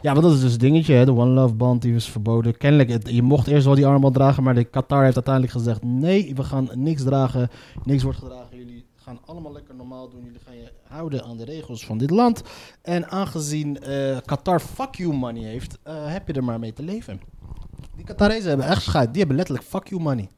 Ja, 0.00 0.12
want 0.12 0.24
dat 0.24 0.34
is 0.34 0.40
dus 0.40 0.52
het 0.52 0.60
dingetje, 0.60 0.94
hè? 0.94 1.04
de 1.04 1.12
One 1.12 1.30
Love 1.30 1.54
band 1.54 1.82
die 1.82 1.92
was 1.92 2.10
verboden. 2.10 2.56
Kennelijk, 2.56 3.08
je 3.08 3.22
mocht 3.22 3.46
eerst 3.46 3.64
wel 3.64 3.74
die 3.74 3.86
armband 3.86 4.14
dragen, 4.14 4.42
maar 4.42 4.54
de 4.54 4.64
Qatar 4.64 5.02
heeft 5.02 5.14
uiteindelijk 5.14 5.54
gezegd... 5.54 5.82
nee, 5.82 6.34
we 6.34 6.44
gaan 6.44 6.68
niks 6.74 7.02
dragen, 7.02 7.50
niks 7.84 8.02
wordt 8.02 8.18
gedragen. 8.18 8.56
Jullie 8.56 8.86
gaan 8.96 9.18
allemaal 9.24 9.52
lekker 9.52 9.74
normaal 9.74 10.08
doen. 10.08 10.24
Jullie 10.24 10.40
gaan 10.46 10.56
je 10.56 10.72
houden 10.88 11.24
aan 11.24 11.36
de 11.36 11.44
regels 11.44 11.86
van 11.86 11.98
dit 11.98 12.10
land. 12.10 12.42
En 12.82 13.08
aangezien 13.08 13.78
uh, 13.88 14.16
Qatar 14.24 14.60
fuck 14.60 14.94
you 14.94 15.14
money 15.14 15.42
heeft, 15.42 15.78
uh, 15.86 15.92
heb 16.06 16.26
je 16.26 16.32
er 16.32 16.44
maar 16.44 16.58
mee 16.58 16.72
te 16.72 16.82
leven. 16.82 17.20
Die 17.98 18.06
Qatarezen 18.06 18.48
hebben 18.48 18.66
echt 18.66 18.82
scheid. 18.82 19.08
Die 19.08 19.18
hebben 19.18 19.36
letterlijk 19.36 19.66
fuck 19.66 19.88
you 19.88 20.00
money. 20.00 20.28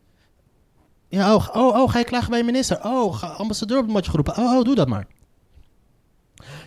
Ja, 1.09 1.35
oh, 1.35 1.49
oh, 1.52 1.81
oh, 1.81 1.90
ga 1.90 1.99
je 1.99 2.05
klagen 2.05 2.31
bij 2.31 2.38
je 2.38 2.45
minister? 2.45 2.85
Oh, 2.85 3.14
ga 3.14 3.26
ambassadeur 3.26 3.79
op 3.79 3.85
het 3.85 3.93
matje 3.93 4.11
geroepen. 4.11 4.37
Oh, 4.37 4.57
oh, 4.59 4.64
doe 4.64 4.75
dat 4.75 4.88
maar. 4.88 5.07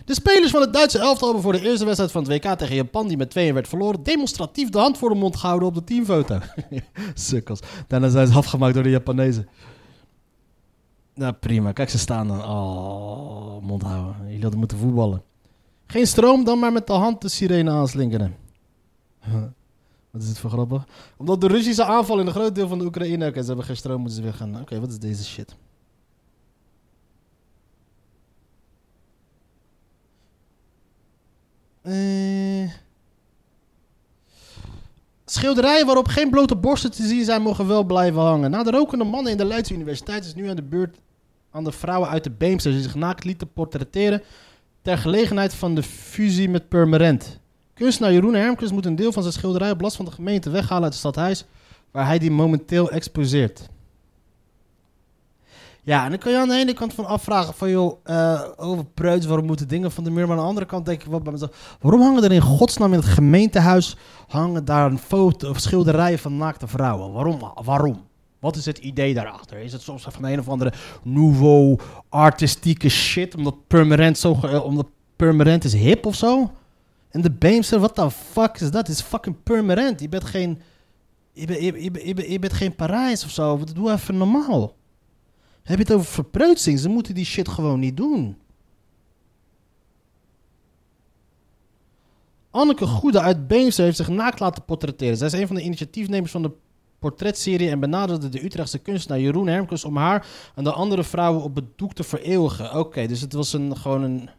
De 0.04 0.14
spelers 0.14 0.50
van 0.50 0.60
het 0.60 0.72
Duitse 0.72 0.98
elftal 0.98 1.26
hebben 1.26 1.42
voor 1.42 1.52
de 1.52 1.68
eerste 1.68 1.84
wedstrijd 1.84 2.12
van 2.12 2.22
het 2.22 2.32
WK 2.32 2.54
tegen 2.58 2.74
Japan, 2.74 3.08
die 3.08 3.16
met 3.16 3.30
2 3.30 3.54
werd 3.54 3.68
verloren, 3.68 4.02
demonstratief 4.02 4.68
de 4.68 4.78
hand 4.78 4.98
voor 4.98 5.08
de 5.08 5.14
mond 5.14 5.36
gehouden 5.36 5.68
op 5.68 5.74
de 5.74 5.84
teamfoto. 5.84 6.38
Sukkels. 7.14 7.60
Daarna 7.86 8.08
zijn 8.08 8.26
ze 8.26 8.34
afgemaakt 8.34 8.74
door 8.74 8.82
de 8.82 8.90
Japanezen. 8.90 9.48
Nou, 11.14 11.32
prima. 11.32 11.72
Kijk, 11.72 11.90
ze 11.90 11.98
staan 11.98 12.28
dan. 12.28 12.44
Oh, 12.44 13.62
mond 13.62 13.82
houden. 13.82 14.16
Jullie 14.24 14.40
hadden 14.40 14.58
moeten 14.58 14.78
voetballen. 14.78 15.22
Geen 15.86 16.06
stroom, 16.06 16.44
dan 16.44 16.58
maar 16.58 16.72
met 16.72 16.86
de 16.86 16.92
hand 16.92 17.20
de 17.20 17.28
sirene 17.28 17.70
aanslinkeren. 17.70 18.36
Wat 20.14 20.22
is 20.22 20.28
het 20.28 20.38
voor 20.38 20.50
grappig? 20.50 20.84
Omdat 21.16 21.40
de 21.40 21.46
Russische 21.46 21.84
aanval 21.84 22.20
in 22.20 22.26
een 22.26 22.32
groot 22.32 22.54
deel 22.54 22.68
van 22.68 22.78
de 22.78 22.84
Oekraïne... 22.84 23.26
Oké, 23.26 23.40
ze 23.40 23.46
hebben 23.46 23.64
geen 23.64 23.76
stroom, 23.76 24.00
moeten 24.00 24.16
ze 24.16 24.22
weer 24.22 24.34
gaan... 24.34 24.60
Oké, 24.60 24.80
wat 24.80 24.90
is 24.90 24.98
deze 24.98 25.24
shit? 25.24 25.56
Eh... 31.82 32.70
Schilderijen 35.24 35.86
waarop 35.86 36.08
geen 36.08 36.30
blote 36.30 36.56
borsten 36.56 36.90
te 36.90 37.06
zien 37.06 37.24
zijn, 37.24 37.42
mogen 37.42 37.66
wel 37.66 37.84
blijven 37.84 38.20
hangen. 38.20 38.50
Na 38.50 38.62
de 38.62 38.70
rokende 38.70 39.04
mannen 39.04 39.32
in 39.32 39.38
de 39.38 39.44
Leidse 39.44 39.74
Universiteit 39.74 40.24
is 40.24 40.34
nu 40.34 40.48
aan 40.48 40.56
de 40.56 40.62
beurt 40.62 40.98
aan 41.50 41.64
de 41.64 41.72
vrouwen 41.72 42.08
uit 42.08 42.24
de 42.24 42.30
Beemster 42.30 42.72
die 42.72 42.82
zich 42.82 42.94
naakt 42.94 43.24
lieten 43.24 43.52
portretteren 43.52 44.22
ter 44.82 44.98
gelegenheid 44.98 45.54
van 45.54 45.74
de 45.74 45.82
fusie 45.82 46.48
met 46.48 46.68
Purmerend. 46.68 47.42
Kunstenaar 47.74 48.12
Jeroen 48.12 48.34
Hermkens 48.34 48.72
moet 48.72 48.86
een 48.86 48.96
deel 48.96 49.12
van 49.12 49.22
zijn 49.22 49.34
schilderij 49.34 49.70
op 49.70 49.80
last 49.80 49.96
van 49.96 50.04
de 50.04 50.10
gemeente 50.10 50.50
weghalen 50.50 50.82
uit 50.82 50.92
het 50.92 51.00
stadhuis, 51.00 51.44
waar 51.90 52.06
hij 52.06 52.18
die 52.18 52.30
momenteel 52.30 52.90
exposeert. 52.90 53.68
Ja, 55.82 56.04
en 56.04 56.10
dan 56.10 56.18
kan 56.18 56.32
je 56.32 56.38
aan 56.38 56.48
de 56.48 56.54
ene 56.54 56.72
kant 56.72 56.94
van 56.94 57.06
afvragen 57.06 57.54
van, 57.54 57.70
joh, 57.70 57.98
uh, 58.06 58.42
over 58.56 58.84
preuts, 58.84 59.26
waarom 59.26 59.46
moeten 59.46 59.68
dingen 59.68 59.92
van 59.92 60.04
de 60.04 60.10
muur? 60.10 60.26
Maar 60.26 60.36
aan 60.36 60.42
de 60.42 60.48
andere 60.48 60.66
kant 60.66 60.86
denk 60.86 61.02
ik 61.02 61.10
wel 61.10 61.20
bij 61.20 61.32
mezelf, 61.32 61.76
waarom 61.80 62.00
hangen 62.00 62.24
er 62.24 62.32
in 62.32 62.40
godsnaam 62.40 62.92
in 62.92 62.98
het 62.98 63.08
gemeentehuis, 63.08 63.96
hangen 64.28 64.64
daar 64.64 64.90
een 64.90 64.98
foto 64.98 65.48
of 65.48 65.58
schilderijen 65.58 66.18
van 66.18 66.36
naakte 66.36 66.66
vrouwen? 66.66 67.12
Waarom? 67.12 67.52
Waarom? 67.64 68.02
Wat 68.40 68.56
is 68.56 68.64
het 68.64 68.78
idee 68.78 69.14
daarachter? 69.14 69.58
Is 69.58 69.72
het 69.72 69.82
soms 69.82 70.06
van 70.10 70.24
een 70.24 70.38
of 70.38 70.48
andere 70.48 70.72
nouveau 71.02 71.78
artistieke 72.08 72.88
shit, 72.88 73.34
omdat 73.34 73.54
permanent, 73.66 74.18
zo, 74.18 74.32
omdat 74.64 74.86
permanent 75.16 75.64
is 75.64 75.74
hip 75.74 76.06
of 76.06 76.14
zo? 76.14 76.50
En 77.14 77.20
de 77.20 77.30
Beemster, 77.30 77.78
what 77.78 77.94
the 77.94 78.10
fuck 78.10 78.60
is 78.60 78.70
dat? 78.70 78.88
is 78.88 79.00
fucking 79.00 79.36
permanent. 79.42 80.00
Je 80.00 80.08
bent 80.08 80.24
geen, 80.24 80.60
je 81.32 81.46
bent, 81.46 81.60
je, 81.60 81.82
je, 81.82 82.30
je, 82.30 82.38
bent- 82.38 82.52
geen 82.52 82.74
Parijs 82.74 83.24
of 83.24 83.30
zo. 83.30 83.64
Doe 83.74 83.92
even 83.92 84.16
normaal. 84.16 84.76
Heb 85.62 85.76
je 85.76 85.82
het 85.82 85.92
over 85.92 86.06
verpreutsing? 86.06 86.78
Ze 86.78 86.88
moeten 86.88 87.14
die 87.14 87.24
shit 87.24 87.48
gewoon 87.48 87.80
niet 87.80 87.96
doen. 87.96 88.36
Anneke 92.50 92.86
Goede 92.86 93.20
uit 93.20 93.46
Beemster 93.46 93.84
heeft 93.84 93.96
zich 93.96 94.08
naakt 94.08 94.40
laten 94.40 94.64
portretteren. 94.64 95.16
Zij 95.16 95.26
is 95.26 95.32
een 95.32 95.46
van 95.46 95.56
de 95.56 95.62
initiatiefnemers 95.62 96.32
van 96.32 96.42
de 96.42 96.52
portretserie 96.98 97.70
en 97.70 97.80
benaderde 97.80 98.28
de 98.28 98.44
Utrechtse 98.44 98.78
kunstenaar 98.78 99.20
Jeroen 99.20 99.46
Hermkes 99.46 99.84
om 99.84 99.96
haar 99.96 100.26
en 100.54 100.64
de 100.64 100.72
andere 100.72 101.04
vrouwen 101.04 101.42
op 101.42 101.54
het 101.54 101.78
doek 101.78 101.92
te 101.92 102.02
vereeuwigen. 102.02 102.78
Oké, 102.78 103.06
dus 103.06 103.20
het 103.20 103.32
was 103.32 103.52
een, 103.52 103.76
gewoon 103.76 104.02
een... 104.02 104.30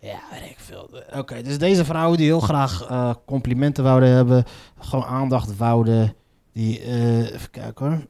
Ja, 0.00 0.20
weet 0.30 0.50
ik 0.50 0.58
veel. 0.58 0.90
Oké, 1.12 1.42
dus 1.42 1.58
deze 1.58 1.84
vrouwen 1.84 2.16
die 2.16 2.26
heel 2.26 2.40
graag 2.40 2.82
eh, 2.82 3.14
complimenten 3.26 3.84
wouden 3.84 4.08
hebben, 4.08 4.44
gewoon 4.78 5.04
aandacht 5.04 5.56
wouden, 5.56 6.14
die, 6.52 6.80
eh, 6.80 7.32
even 7.32 7.50
kijken 7.50 7.86
hoor, 7.86 8.06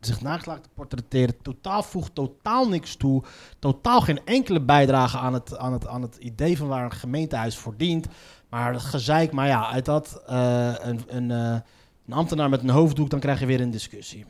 zich 0.00 0.20
naakt 0.20 0.46
laten 0.46 0.70
portretteren, 0.74 1.42
totaal 1.42 1.82
voegt 1.82 2.14
totaal 2.14 2.68
niks 2.68 2.96
toe, 2.96 3.22
totaal 3.58 4.00
geen 4.00 4.20
enkele 4.24 4.60
bijdrage 4.60 5.18
aan 5.18 5.34
het, 5.34 5.58
aan 5.58 5.72
het, 5.72 5.86
aan 5.86 6.02
het 6.02 6.16
idee 6.16 6.56
van 6.56 6.68
waar 6.68 6.84
een 6.84 6.92
gemeentehuis 6.92 7.58
voor 7.58 7.76
dient. 7.76 8.06
Maar 8.48 8.80
gezeik, 8.80 9.32
maar 9.32 9.46
ja, 9.46 9.70
uit 9.70 9.84
dat 9.84 10.22
eh, 10.26 10.74
een, 10.80 11.00
een, 11.06 11.30
een 11.30 12.12
ambtenaar 12.12 12.48
met 12.48 12.62
een 12.62 12.70
hoofddoek, 12.70 13.10
dan 13.10 13.20
krijg 13.20 13.40
je 13.40 13.46
weer 13.46 13.60
een 13.60 13.70
discussie. 13.70 14.26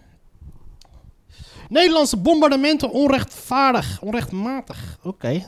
Nederlandse 1.73 2.17
bombardementen 2.17 2.91
onrechtvaardig, 2.91 4.02
onrechtmatig. 4.02 4.99
Oké. 5.02 5.47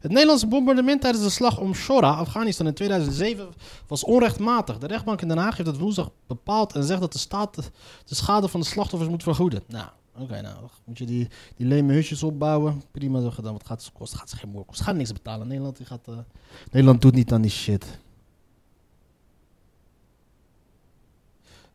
Het 0.00 0.10
Nederlandse 0.10 0.46
bombardement 0.46 1.00
tijdens 1.00 1.24
de 1.24 1.30
slag 1.30 1.58
om 1.58 1.74
Shora, 1.74 2.10
Afghanistan 2.10 2.66
in 2.66 2.74
2007, 2.74 3.48
was 3.86 4.04
onrechtmatig. 4.04 4.78
De 4.78 4.86
rechtbank 4.86 5.22
in 5.22 5.28
Den 5.28 5.36
Haag 5.36 5.56
heeft 5.56 5.68
het 5.68 5.78
woensdag 5.78 6.10
bepaald 6.26 6.74
en 6.74 6.84
zegt 6.84 7.00
dat 7.00 7.12
de 7.12 7.18
staat 7.18 7.54
de, 7.54 7.62
de 8.04 8.14
schade 8.14 8.48
van 8.48 8.60
de 8.60 8.66
slachtoffers 8.66 9.10
moet 9.10 9.22
vergoeden. 9.22 9.62
Nou, 9.66 9.86
oké, 10.18 10.40
nou, 10.40 10.56
moet 10.84 10.98
je 10.98 11.06
die, 11.06 11.28
die 11.56 11.66
leme 11.66 11.92
hutjes 11.92 12.22
opbouwen. 12.22 12.82
Prima 12.90 13.20
zo 13.20 13.30
gedaan. 13.30 13.52
Wat 13.52 13.66
gaat 13.66 13.84
het 13.84 13.92
kosten? 13.92 14.18
Gaat 14.18 14.30
ze 14.30 14.36
geen 14.36 14.50
moer 14.50 14.64
kosten. 14.64 14.84
Ze 14.84 14.90
gaan 14.90 14.96
niks 14.96 15.12
betalen. 15.12 15.46
Nederland, 15.48 15.76
die 15.76 15.86
gaat, 15.86 16.08
eh, 16.08 16.14
Nederland 16.70 17.02
doet 17.02 17.14
niet 17.14 17.32
aan 17.32 17.42
die 17.42 17.50
shit. 17.50 17.98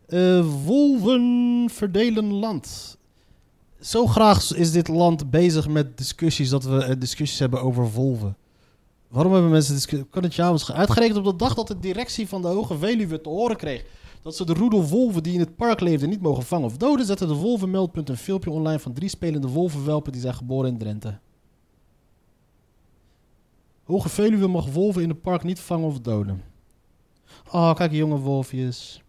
Eh, 0.08 0.46
wolven 0.66 1.68
verdelen 1.72 2.34
land. 2.34 3.00
Zo 3.82 4.06
graag 4.08 4.54
is 4.54 4.72
dit 4.72 4.88
land 4.88 5.30
bezig 5.30 5.68
met 5.68 5.98
discussies 5.98 6.50
dat 6.50 6.64
we 6.64 6.84
eh, 6.84 7.00
discussies 7.00 7.40
hebben 7.40 7.62
over 7.62 7.92
wolven. 7.92 8.38
Waarom 9.08 9.34
hebben 9.34 9.52
mensen 9.52 9.74
discussies? 9.74 10.08
Kan 10.10 10.24
het 10.24 10.34
ge- 10.64 10.74
uitgerekend 10.74 11.18
op 11.18 11.24
de 11.24 11.36
dag 11.36 11.54
dat 11.54 11.68
de 11.68 11.80
directie 11.80 12.28
van 12.28 12.42
de 12.42 12.48
Hoge 12.48 12.78
Veluwe 12.78 13.22
te 13.22 13.30
horen 13.30 13.56
kreeg 13.58 13.86
dat 14.22 14.36
ze 14.36 14.46
de 14.46 14.54
roedel 14.54 14.84
wolven 14.88 15.24
die 15.24 15.34
in 15.34 15.40
het 15.40 15.56
park 15.56 15.80
leefden 15.80 16.10
niet 16.10 16.22
mogen 16.22 16.44
vangen 16.44 16.66
of 16.66 16.78
doden, 16.78 17.06
zette 17.06 17.26
de 17.28 17.34
Wolvenmeldpunt 17.34 18.10
een 18.10 18.18
filmpje 18.18 18.50
online 18.52 18.80
van 18.80 18.94
drie 18.94 19.10
spelende 19.10 19.48
wolvenwelpen 19.48 20.12
die 20.12 20.22
zijn 20.22 20.34
geboren 20.34 20.70
in 20.72 20.78
Drenthe. 20.78 21.18
Hoge 23.84 24.10
Veluwe 24.10 24.48
mag 24.48 24.66
wolven 24.72 25.02
in 25.02 25.10
het 25.10 25.22
park 25.22 25.44
niet 25.44 25.60
vangen 25.60 25.88
of 25.88 26.00
doden. 26.00 26.42
Oh, 27.52 27.74
kijk, 27.76 27.92
jonge 27.92 28.18
wolfjes. 28.18 29.04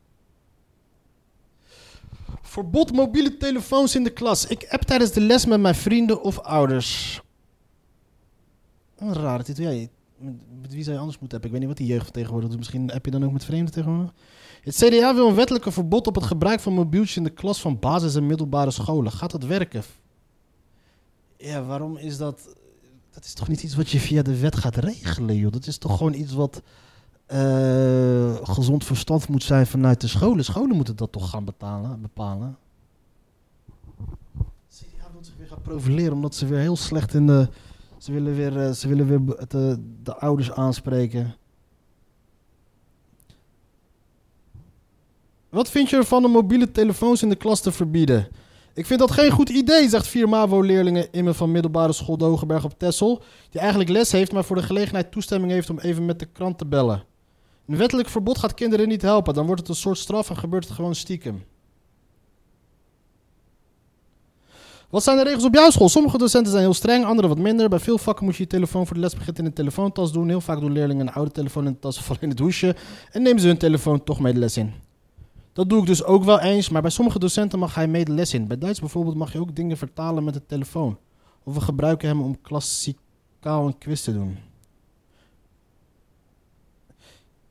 Verbod 2.53 2.93
mobiele 2.93 3.37
telefoons 3.37 3.95
in 3.95 4.05
de 4.05 4.11
klas. 4.11 4.47
Ik 4.47 4.67
app 4.71 4.83
tijdens 4.83 5.13
de 5.13 5.21
les 5.21 5.47
met 5.47 5.61
mijn 5.61 5.75
vrienden 5.75 6.23
of 6.23 6.39
ouders. 6.39 7.21
Een 8.97 9.13
rare 9.13 9.43
titel. 9.43 9.71
Ja, 9.71 9.87
met, 10.61 10.73
wie 10.73 10.83
zou 10.83 10.95
je 10.95 11.01
anders 11.01 11.19
moeten 11.19 11.39
appen? 11.39 11.45
Ik 11.45 11.51
weet 11.51 11.69
niet 11.69 11.79
wat 11.79 11.87
die 11.87 11.97
jeugd 11.97 12.13
tegenwoordig 12.13 12.49
doet. 12.49 12.59
Misschien 12.59 12.93
app 12.93 13.05
je 13.05 13.11
dan 13.11 13.25
ook 13.25 13.33
met 13.33 13.45
vreemden 13.45 13.73
tegenwoordig. 13.73 14.13
Het 14.63 14.75
CDA 14.75 15.15
wil 15.15 15.29
een 15.29 15.35
wettelijke 15.35 15.73
verbod 15.73 16.07
op 16.07 16.15
het 16.15 16.25
gebruik 16.25 16.61
van 16.61 16.73
mobieltjes 16.73 17.17
in 17.17 17.25
de 17.25 17.31
klas 17.31 17.61
van 17.61 17.79
basis- 17.79 18.15
en 18.15 18.27
middelbare 18.27 18.71
scholen. 18.71 19.13
Gaat 19.13 19.31
dat 19.31 19.45
werken? 19.45 19.83
Ja, 21.37 21.63
waarom 21.63 21.97
is 21.97 22.17
dat... 22.17 22.57
Dat 23.11 23.25
is 23.25 23.33
toch 23.33 23.49
niet 23.49 23.63
iets 23.63 23.75
wat 23.75 23.91
je 23.91 24.01
via 24.01 24.23
de 24.23 24.39
wet 24.39 24.57
gaat 24.57 24.77
regelen, 24.77 25.37
joh? 25.37 25.53
Dat 25.53 25.67
is 25.67 25.79
toch 25.79 25.97
gewoon 25.97 26.15
iets 26.15 26.33
wat 26.33 26.63
eh, 27.33 28.35
gezond 28.43 28.85
verstand 28.85 29.29
moet 29.29 29.43
zijn 29.43 29.67
vanuit 29.67 30.01
de 30.01 30.07
scholen. 30.07 30.45
Scholen 30.45 30.77
moeten 30.77 30.97
dat 30.97 31.13
toch 31.13 31.31
gaan 31.31 31.45
betalen, 31.45 32.01
bepalen. 32.01 32.57
CDA 34.71 35.07
wil 35.13 35.25
zich 35.25 35.35
weer 35.39 35.47
gaan 35.47 35.63
profileren 35.63 36.13
omdat 36.13 36.35
ze 36.35 36.47
weer 36.47 36.59
heel 36.59 36.77
slecht 36.77 37.15
in 37.15 37.27
de... 37.27 37.49
Ze 37.99 38.13
willen 38.13 38.35
weer, 38.35 38.61
eh, 38.61 38.71
ze 38.71 38.89
willen 38.89 39.07
weer 39.07 39.25
be- 39.25 39.45
de, 39.49 39.79
de 40.03 40.17
ouders 40.17 40.53
aanspreken. 40.53 41.35
Wat 45.49 45.71
vind 45.71 45.91
je 45.91 45.97
ervan 45.97 46.25
om 46.25 46.31
mobiele 46.31 46.71
telefoons 46.71 47.23
in 47.23 47.29
de 47.29 47.37
klas 47.37 47.61
te 47.61 47.73
verbieden? 47.73 48.29
Ik 48.75 48.87
vind 48.87 49.01
dat 49.01 49.11
geen 49.11 49.31
goed 49.31 49.49
idee, 49.49 49.89
zegt 49.89 50.07
vier 50.07 50.29
MAVO-leerlingen 50.29 51.13
Imme 51.13 51.35
van 51.35 51.51
middelbare 51.51 51.93
school 51.93 52.17
de 52.17 52.25
Hogeberg 52.25 52.65
op 52.65 52.79
Texel. 52.79 53.23
Die 53.51 53.61
eigenlijk 53.61 53.91
les 53.91 54.13
heeft, 54.13 54.33
maar 54.33 54.45
voor 54.45 54.57
de 54.57 54.63
gelegenheid 54.63 55.13
toestemming 55.13 55.53
heeft 55.53 55.71
om 55.71 55.79
even 55.79 56.07
met 56.07 56.19
de 56.19 56.27
krant 56.27 56.59
te 56.59 56.67
bellen. 56.67 57.05
Een 57.67 57.77
wettelijk 57.77 58.09
verbod 58.09 58.39
gaat 58.39 58.55
kinderen 58.55 58.89
niet 58.89 59.03
helpen. 59.03 59.35
Dan 59.35 59.47
wordt 59.47 59.61
het 59.61 59.71
een 59.71 59.75
soort 59.77 59.99
straf 59.99 60.31
en 60.31 60.37
gebeurt 60.37 60.65
het 60.65 60.75
gewoon 60.75 60.95
stiekem. 60.95 61.45
Wat 64.93 65.03
zijn 65.03 65.17
de 65.17 65.25
regels 65.25 65.45
op 65.45 65.55
jouw 65.55 65.71
school? 65.71 65.89
Sommige 65.89 66.19
docenten 66.19 66.51
zijn 66.51 66.65
heel 66.65 66.75
streng, 66.75 67.05
andere 67.05 67.29
wat 67.29 67.39
minder. 67.39 67.69
Bij 67.69 67.79
veel 67.79 67.99
vakken 67.99 68.25
moet 68.25 68.37
je 68.37 68.43
je 68.43 68.49
telefoon 68.49 68.87
voor 68.87 68.95
de 68.95 69.01
les 69.01 69.15
begint 69.15 69.39
in 69.39 69.45
een 69.45 69.53
telefoontas 69.53 70.13
doen. 70.13 70.29
Heel 70.29 70.41
vaak 70.41 70.61
doen 70.61 70.73
leerlingen 70.73 71.07
een 71.07 71.13
oude 71.13 71.31
telefoon 71.31 71.67
in 71.67 71.73
de 71.73 71.79
tas 71.79 72.01
vallen 72.01 72.23
in 72.23 72.29
het 72.29 72.39
hoesje. 72.39 72.77
En 73.11 73.23
nemen 73.23 73.41
ze 73.41 73.47
hun 73.47 73.57
telefoon 73.57 74.05
toch 74.05 74.21
mee 74.21 74.33
de 74.33 74.39
les 74.39 74.57
in. 74.57 74.73
Dat 75.53 75.69
doe 75.69 75.81
ik 75.81 75.87
dus 75.87 76.05
ook 76.05 76.25
wel 76.25 76.41
eens, 76.41 76.69
maar 76.69 76.83
bij 76.83 76.91
sommige 76.91 77.19
docenten 77.19 77.59
mag 77.59 77.75
hij 77.75 77.89
mee 77.89 78.05
de 78.05 78.13
les 78.13 78.35
in. 78.35 78.47
Bij 78.47 78.59
Duits 78.59 78.81
bijvoorbeeld 78.81 79.17
mag 79.17 79.33
je 79.33 79.41
ook 79.41 79.57
dingen 79.57 79.77
vertalen 79.77 80.25
met 80.25 80.35
de 80.35 80.47
telefoon. 80.47 80.99
Of 81.43 81.55
we 81.55 81.61
gebruiken 81.61 82.09
hem 82.09 82.21
om 82.23 82.41
klassikaal 82.41 83.67
een 83.67 83.79
quiz 83.79 84.03
te 84.03 84.13
doen. 84.13 84.52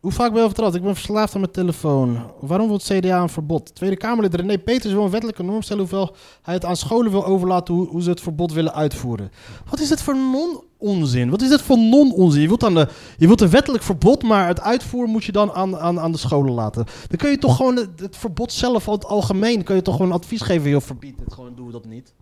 Hoe 0.01 0.12
vaak 0.12 0.31
ben 0.31 0.39
je 0.39 0.46
vertrouwd? 0.46 0.75
Ik 0.75 0.84
ben 0.84 0.93
verslaafd 0.96 1.34
aan 1.34 1.39
mijn 1.39 1.53
telefoon. 1.53 2.20
Waarom 2.39 2.67
wil 2.67 2.75
het 2.75 2.86
CDA 2.86 3.22
een 3.22 3.29
verbod? 3.29 3.75
Tweede 3.75 3.98
Kamerlid 3.98 4.36
René 4.36 4.58
Peters 4.58 4.93
wil 4.93 5.03
een 5.03 5.10
wettelijke 5.10 5.43
norm 5.43 5.62
stellen... 5.62 5.81
hoewel 5.81 6.15
hij 6.41 6.53
het 6.53 6.65
aan 6.65 6.75
scholen 6.75 7.12
wil 7.12 7.25
overlaten 7.25 7.74
hoe, 7.74 7.88
hoe 7.88 8.01
ze 8.01 8.10
het 8.10 8.22
verbod 8.22 8.53
willen 8.53 8.74
uitvoeren. 8.74 9.31
Wat 9.70 9.79
is 9.79 9.89
dit 9.89 10.01
voor 10.01 10.15
non-onzin? 10.15 11.29
Wat 11.29 11.41
is 11.41 11.50
dit 11.50 11.62
voor 11.62 11.77
non-onzin? 11.77 12.41
Je 12.41 12.48
wilt, 12.48 12.63
aan 12.63 12.74
de, 12.74 12.88
je 13.17 13.27
wilt 13.27 13.41
een 13.41 13.50
wettelijk 13.50 13.84
verbod, 13.84 14.24
maar 14.24 14.48
het 14.48 14.62
uitvoeren 14.62 15.12
moet 15.12 15.24
je 15.24 15.31
dan 15.31 15.51
aan, 15.51 15.77
aan, 15.77 16.00
aan 16.00 16.12
de 16.12 16.17
scholen 16.17 16.53
laten. 16.53 16.86
Dan 17.08 17.17
kun 17.17 17.29
je 17.29 17.38
toch 17.38 17.55
gewoon 17.55 17.75
het, 17.75 18.00
het 18.00 18.17
verbod 18.17 18.51
zelf, 18.51 18.88
al 18.88 18.93
het 18.93 19.05
algemeen... 19.05 19.63
kun 19.63 19.75
je 19.75 19.81
toch 19.81 19.96
gewoon 19.96 20.12
advies 20.12 20.41
geven... 20.41 20.70
joh, 20.70 20.81
verbied 20.81 21.20
het 21.20 21.34
gewoon, 21.34 21.55
doe 21.55 21.72
dat 21.72 21.86
niet. 21.86 22.13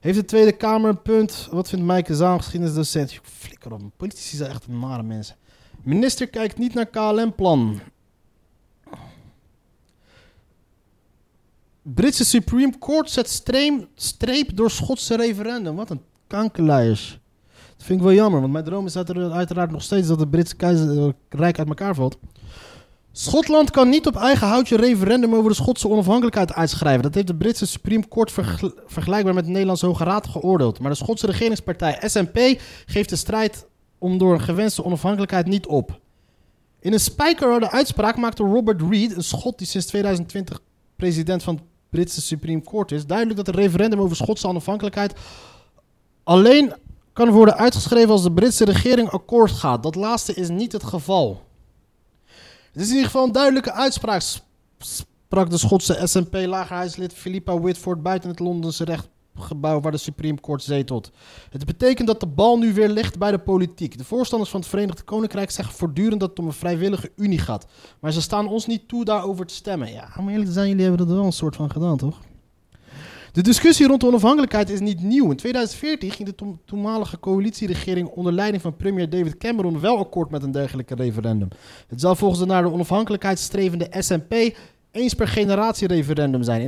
Heeft 0.00 0.18
de 0.18 0.24
Tweede 0.24 0.52
Kamer 0.52 0.90
een 0.90 1.02
punt? 1.02 1.48
Wat 1.50 1.68
vindt 1.68 1.84
Maaike 1.84 2.14
Zaam, 2.14 2.38
geschiedenisdocent? 2.38 3.20
Flikker 3.22 3.72
op, 3.72 3.80
politici 3.96 4.36
zijn 4.36 4.50
echt 4.50 4.68
nare 4.68 5.02
mensen. 5.02 5.36
Minister 5.82 6.28
kijkt 6.28 6.58
niet 6.58 6.74
naar 6.74 6.86
KLM-plan. 6.86 7.80
Britse 11.82 12.24
Supreme 12.24 12.78
Court 12.78 13.10
zet 13.10 13.44
streep 13.94 14.56
door 14.56 14.70
Schotse 14.70 15.16
referendum. 15.16 15.76
Wat 15.76 15.90
een 15.90 16.02
kankerleiers. 16.26 17.20
Dat 17.76 17.86
vind 17.86 17.98
ik 17.98 18.04
wel 18.04 18.14
jammer, 18.14 18.40
want 18.40 18.52
mijn 18.52 18.64
droom 18.64 18.86
is 18.86 18.96
uiteraard 18.96 19.70
nog 19.70 19.82
steeds 19.82 20.08
dat 20.08 20.20
het 20.20 20.30
Britse 20.30 20.56
keizerrijk 20.56 21.58
uit 21.58 21.68
elkaar 21.68 21.94
valt. 21.94 22.18
Schotland 23.20 23.70
kan 23.70 23.88
niet 23.88 24.06
op 24.06 24.16
eigen 24.16 24.48
houtje 24.48 24.76
referendum 24.76 25.34
over 25.34 25.50
de 25.50 25.56
Schotse 25.56 25.88
onafhankelijkheid 25.88 26.52
uitschrijven. 26.52 27.02
Dat 27.02 27.14
heeft 27.14 27.26
de 27.26 27.34
Britse 27.34 27.66
Supreme 27.66 28.08
Court 28.08 28.32
vergel- 28.32 28.72
vergelijkbaar 28.86 29.34
met 29.34 29.44
de 29.44 29.50
Nederlandse 29.50 29.86
Hoge 29.86 30.04
Raad 30.04 30.26
geoordeeld. 30.26 30.78
Maar 30.78 30.90
de 30.90 30.96
Schotse 30.96 31.26
regeringspartij 31.26 31.98
SNP 32.00 32.60
geeft 32.86 33.08
de 33.08 33.16
strijd 33.16 33.66
om 33.98 34.18
door 34.18 34.32
een 34.32 34.40
gewenste 34.40 34.84
onafhankelijkheid 34.84 35.46
niet 35.46 35.66
op. 35.66 36.00
In 36.80 36.92
een 36.92 37.00
spijkerharde 37.00 37.70
uitspraak 37.70 38.16
maakte 38.16 38.42
Robert 38.42 38.82
Reid, 38.90 39.16
een 39.16 39.24
Schot 39.24 39.58
die 39.58 39.66
sinds 39.66 39.86
2020 39.86 40.60
president 40.96 41.42
van 41.42 41.54
het 41.54 41.64
Britse 41.90 42.20
Supreme 42.20 42.62
Court 42.62 42.92
is, 42.92 43.06
duidelijk 43.06 43.36
dat 43.36 43.48
een 43.48 43.62
referendum 43.62 44.00
over 44.00 44.16
Schotse 44.16 44.48
onafhankelijkheid 44.48 45.14
alleen 46.24 46.72
kan 47.12 47.30
worden 47.30 47.56
uitgeschreven 47.56 48.10
als 48.10 48.22
de 48.22 48.32
Britse 48.32 48.64
regering 48.64 49.10
akkoord 49.10 49.50
gaat. 49.50 49.82
Dat 49.82 49.94
laatste 49.94 50.34
is 50.34 50.48
niet 50.48 50.72
het 50.72 50.84
geval. 50.84 51.46
Het 52.78 52.86
is 52.86 52.92
in 52.92 52.98
ieder 52.98 53.10
geval 53.12 53.26
een 53.26 53.32
duidelijke 53.32 53.72
uitspraak, 53.72 54.20
sp- 54.20 54.44
sprak 54.78 55.50
de 55.50 55.58
Schotse 55.58 56.00
SNP-lagerhuislid 56.04 57.12
Philippa 57.12 57.58
Whitford 57.60 58.02
buiten 58.02 58.30
het 58.30 58.38
Londense 58.38 58.84
recht, 58.84 59.08
gebouw 59.34 59.80
waar 59.80 59.92
de 59.92 59.98
Supreme 59.98 60.40
Court 60.40 60.62
zetelt. 60.62 61.10
Het 61.50 61.64
betekent 61.64 62.06
dat 62.06 62.20
de 62.20 62.26
bal 62.26 62.58
nu 62.58 62.72
weer 62.74 62.88
ligt 62.88 63.18
bij 63.18 63.30
de 63.30 63.38
politiek. 63.38 63.98
De 63.98 64.04
voorstanders 64.04 64.50
van 64.50 64.60
het 64.60 64.68
Verenigd 64.68 65.04
Koninkrijk 65.04 65.50
zeggen 65.50 65.74
voortdurend 65.74 66.20
dat 66.20 66.28
het 66.28 66.38
om 66.38 66.46
een 66.46 66.52
vrijwillige 66.52 67.12
unie 67.16 67.38
gaat. 67.38 67.66
Maar 68.00 68.12
ze 68.12 68.20
staan 68.20 68.48
ons 68.48 68.66
niet 68.66 68.88
toe 68.88 69.04
daarover 69.04 69.46
te 69.46 69.54
stemmen. 69.54 69.92
Ja, 69.92 70.08
om 70.18 70.28
eerlijk 70.28 70.46
te 70.46 70.52
zijn, 70.52 70.68
jullie 70.68 70.84
hebben 70.84 71.06
dat 71.06 71.16
wel 71.16 71.24
een 71.24 71.32
soort 71.32 71.56
van 71.56 71.70
gedaan, 71.70 71.96
toch? 71.96 72.18
De 73.32 73.42
discussie 73.42 73.86
rond 73.86 74.00
de 74.00 74.06
onafhankelijkheid 74.06 74.70
is 74.70 74.80
niet 74.80 75.02
nieuw. 75.02 75.30
In 75.30 75.36
2014 75.36 76.10
ging 76.10 76.28
de 76.28 76.34
to- 76.34 76.58
toenmalige 76.64 77.20
coalitieregering 77.20 78.08
onder 78.08 78.32
leiding 78.32 78.62
van 78.62 78.76
premier 78.76 79.10
David 79.10 79.36
Cameron 79.36 79.80
wel 79.80 79.98
akkoord 79.98 80.30
met 80.30 80.42
een 80.42 80.52
dergelijke 80.52 80.94
referendum. 80.94 81.48
Het 81.88 82.00
zou 82.00 82.16
volgens 82.16 82.40
de 82.40 82.46
naar 82.46 82.62
de 82.62 82.72
onafhankelijkheid 82.72 83.38
strevende 83.38 83.88
SNP 83.90 84.56
eens 84.90 85.14
per 85.14 85.28
generatie 85.28 85.88
referendum 85.88 86.42
zijn. 86.42 86.60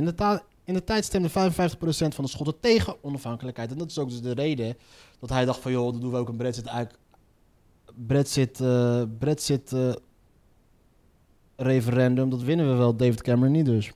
In 0.63 0.73
de, 0.73 0.83
tijd 0.83 1.05
stemde 1.05 1.29
55% 1.29 1.31
van 1.33 2.23
de 2.23 2.29
Schotten 2.29 2.59
tegen 2.59 2.95
onafhankelijkheid. 3.01 3.71
En 3.71 3.77
dat 3.77 3.89
is 3.89 3.99
ook 3.99 4.09
dus 4.09 4.21
de 4.21 4.33
reden 4.33 4.77
dat 5.19 5.29
hij 5.29 5.45
dacht 5.45 5.59
van 5.59 5.71
joh, 5.71 5.91
dan 5.91 6.01
doen 6.01 6.11
we 6.11 6.17
ook 6.17 6.29
een 6.29 6.37
Brexit 6.37 6.67
uit. 6.67 6.93
Brexit, 8.07 8.59
eh, 8.59 9.01
Brexit 9.19 9.73
eh, 9.73 9.91
referendum, 11.55 12.29
dat 12.29 12.41
winnen 12.41 12.69
we 12.71 12.75
wel. 12.75 12.95
David 12.95 13.21
Cameron 13.21 13.51
niet 13.51 13.65
dus. 13.65 13.91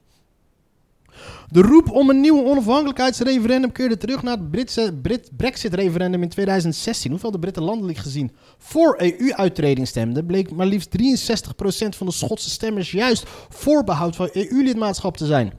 De 1.48 1.62
roep 1.62 1.91
om 1.91 2.10
een 2.10 2.22
nieuw 2.22 2.43
onafhankelijkheidsreferendum 2.43 3.72
keerde 3.72 3.98
terug 3.98 4.24
naar 4.24 4.38
het 4.38 4.51
Britse 4.51 4.93
Brit 5.01 5.29
Brexit-referendum 5.38 6.22
in 6.22 6.29
2016. 6.29 7.12
Hoeveel 7.12 7.31
de 7.31 7.39
Britten 7.39 7.63
landelijk 7.63 7.98
gezien 7.98 8.31
voor 8.57 8.95
EU-uittreding 8.98 9.88
stemden, 9.88 10.25
bleek 10.25 10.51
maar 10.51 10.65
liefst 10.65 10.89
63% 10.89 11.89
van 11.89 12.07
de 12.07 12.13
Schotse 12.13 12.50
stemmers 12.50 12.91
juist 12.91 13.24
voor 13.50 13.84
behoud 13.84 14.15
van 14.15 14.29
EU-lidmaatschap 14.31 15.17
te 15.17 15.25
zijn. 15.25 15.53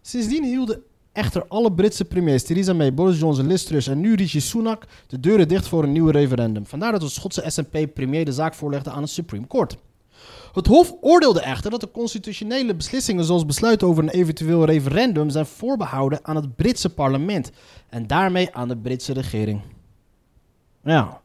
Sindsdien 0.00 0.44
hielden 0.44 0.82
echter 1.12 1.44
alle 1.48 1.72
Britse 1.72 2.04
premiers 2.04 2.42
Theresa 2.42 2.72
May, 2.72 2.94
Boris 2.94 3.18
Johnson, 3.18 3.46
Liz 3.46 3.62
Truss 3.62 3.86
en 3.86 4.00
nu 4.00 4.14
Rishi 4.14 4.40
Sunak 4.40 4.84
de 5.06 5.20
deuren 5.20 5.48
dicht 5.48 5.68
voor 5.68 5.82
een 5.82 5.92
nieuw 5.92 6.08
referendum. 6.08 6.66
Vandaar 6.66 6.92
dat 6.92 7.00
de 7.00 7.08
Schotse 7.08 7.44
SNP-premier 7.46 8.24
de 8.24 8.32
zaak 8.32 8.54
voorlegde 8.54 8.90
aan 8.90 9.02
het 9.02 9.10
Supreme 9.10 9.46
Court. 9.46 9.76
Het 10.52 10.66
Hof 10.66 10.94
oordeelde 11.00 11.40
echter 11.40 11.70
dat 11.70 11.80
de 11.80 11.90
constitutionele 11.90 12.74
beslissingen 12.74 13.24
zoals 13.24 13.46
besluiten 13.46 13.88
over 13.88 14.02
een 14.02 14.08
eventueel 14.08 14.64
referendum 14.64 15.30
zijn 15.30 15.46
voorbehouden 15.46 16.18
aan 16.22 16.36
het 16.36 16.56
Britse 16.56 16.94
parlement 16.94 17.50
en 17.88 18.06
daarmee 18.06 18.54
aan 18.54 18.68
de 18.68 18.76
Britse 18.76 19.12
regering. 19.12 19.60
Ja, 20.84 21.21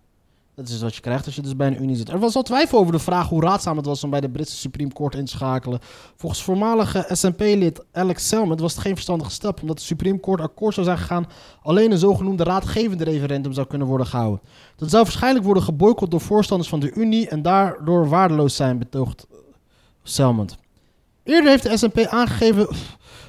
dat 0.58 0.70
is 0.70 0.82
wat 0.82 0.96
je 0.96 1.02
krijgt 1.02 1.26
als 1.26 1.36
je 1.36 1.42
dus 1.42 1.56
bij 1.56 1.68
een 1.68 1.82
unie 1.82 1.96
zit. 1.96 2.10
Er 2.10 2.20
was 2.20 2.36
al 2.36 2.42
twijfel 2.42 2.80
over 2.80 2.92
de 2.92 3.00
vraag 3.00 3.30
hoe 3.30 3.42
raadzaam 3.42 3.78
het 3.78 3.86
was 3.86 4.04
om 4.04 4.10
bij 4.10 4.22
de 4.22 4.30
Britse 4.30 4.56
Supreme 4.56 4.94
Court 4.94 5.16
in 5.16 5.26
te 5.26 5.32
schakelen. 5.32 5.80
Volgens 6.16 6.44
voormalige 6.44 7.06
SNP-lid 7.12 7.84
Alex 7.92 8.28
Salmond 8.28 8.60
was 8.60 8.72
het 8.72 8.82
geen 8.82 8.94
verstandige 8.94 9.32
stap, 9.32 9.62
omdat 9.62 9.78
de 9.78 9.84
Supreme 9.84 10.20
Court 10.20 10.42
akkoord 10.42 10.74
zou 10.74 10.86
zijn 10.86 10.98
gegaan 10.98 11.28
alleen 11.62 11.92
een 11.92 11.98
zogenoemde 11.98 12.44
raadgevende 12.44 13.04
referendum 13.04 13.54
zou 13.54 13.68
kunnen 13.68 13.88
worden 13.88 14.08
gehouden. 14.08 14.42
Dat 14.76 14.90
zou 14.90 15.04
waarschijnlijk 15.04 15.46
worden 15.46 15.64
geboycott 15.64 16.12
door 16.12 16.22
voorstanders 16.22 16.70
van 16.70 16.80
de 16.80 16.94
Unie 16.94 17.28
en 17.28 17.42
daardoor 17.42 18.10
waardeloos 18.10 18.56
zijn, 18.56 18.78
betoogt 18.78 19.28
Salmond. 20.04 20.58
Eerder 21.24 21.50
heeft 21.50 21.64
de 21.64 21.78
SNP 21.78 21.98
aangegeven 21.98 22.68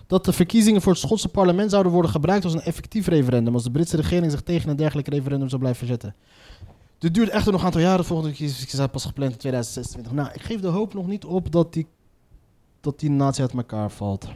dat 0.06 0.24
de 0.24 0.32
verkiezingen 0.32 0.82
voor 0.82 0.92
het 0.92 1.00
Schotse 1.00 1.28
parlement 1.28 1.70
zouden 1.70 1.92
worden 1.92 2.10
gebruikt 2.10 2.44
als 2.44 2.54
een 2.54 2.60
effectief 2.60 3.06
referendum 3.06 3.54
als 3.54 3.64
de 3.64 3.70
Britse 3.70 3.96
regering 3.96 4.30
zich 4.30 4.42
tegen 4.42 4.70
een 4.70 4.76
dergelijk 4.76 5.08
referendum 5.08 5.48
zou 5.48 5.60
blijven 5.60 5.86
verzetten. 5.86 6.14
Dit 6.98 7.14
duurt 7.14 7.28
echter 7.28 7.52
nog 7.52 7.60
een 7.60 7.66
aantal 7.66 7.80
jaren. 7.80 7.98
De 7.98 8.04
volgende 8.04 8.34
verkiezingen 8.34 8.76
zijn 8.76 8.90
pas 8.90 9.04
gepland 9.04 9.32
in 9.32 9.38
2026. 9.38 10.12
Nou, 10.12 10.28
ik 10.34 10.42
geef 10.42 10.60
de 10.60 10.68
hoop 10.68 10.94
nog 10.94 11.06
niet 11.06 11.24
op 11.24 11.52
dat 11.52 11.72
die, 11.72 11.86
dat 12.80 13.00
die 13.00 13.10
natie 13.10 13.42
uit 13.42 13.52
elkaar 13.52 13.90
valt. 13.90 14.26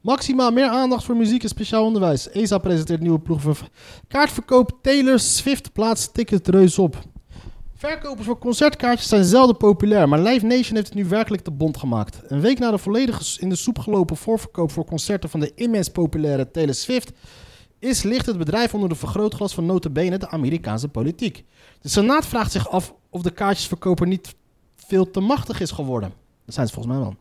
Maxima, 0.00 0.50
meer 0.50 0.68
aandacht 0.68 1.04
voor 1.04 1.16
muziek 1.16 1.42
en 1.42 1.48
speciaal 1.48 1.84
onderwijs. 1.84 2.30
ESA 2.30 2.58
presenteert 2.58 3.00
nieuwe 3.00 3.18
ploeg 3.18 3.40
voor 3.40 3.68
kaartverkoop. 4.08 4.78
Taylor 4.82 5.18
Swift 5.18 5.72
plaatst 5.72 6.14
ticketreus 6.14 6.78
op. 6.78 7.02
Verkopers 7.74 8.26
voor 8.26 8.38
concertkaartjes 8.38 9.08
zijn 9.08 9.24
zelden 9.24 9.56
populair, 9.56 10.08
maar 10.08 10.20
Live 10.20 10.46
Nation 10.46 10.74
heeft 10.74 10.86
het 10.86 10.94
nu 10.94 11.04
werkelijk 11.04 11.42
te 11.42 11.50
bond 11.50 11.76
gemaakt. 11.76 12.20
Een 12.26 12.40
week 12.40 12.58
na 12.58 12.70
de 12.70 12.78
volledig 12.78 13.38
in 13.40 13.48
de 13.48 13.56
soep 13.56 13.78
gelopen 13.78 14.16
voorverkoop 14.16 14.70
voor 14.70 14.84
concerten 14.84 15.30
van 15.30 15.40
de 15.40 15.52
immens 15.54 15.88
populaire 15.88 16.50
Taylor 16.50 16.74
Swift 16.74 17.12
is 17.84 18.02
ligt 18.02 18.26
het 18.26 18.38
bedrijf 18.38 18.74
onder 18.74 18.88
de 18.88 18.94
vergrootglas 18.94 19.54
van 19.54 19.66
notabene 19.66 20.18
de 20.18 20.28
Amerikaanse 20.28 20.88
politiek. 20.88 21.44
De 21.80 21.88
Senaat 21.88 22.26
vraagt 22.26 22.52
zich 22.52 22.68
af 22.70 22.94
of 23.10 23.22
de 23.22 23.30
kaartjesverkoper 23.30 24.06
niet 24.06 24.34
veel 24.76 25.10
te 25.10 25.20
machtig 25.20 25.60
is 25.60 25.70
geworden. 25.70 26.12
Dat 26.44 26.54
zijn 26.54 26.66
ze 26.66 26.72
volgens 26.72 26.94
mij 26.94 27.04
wel. 27.04 27.16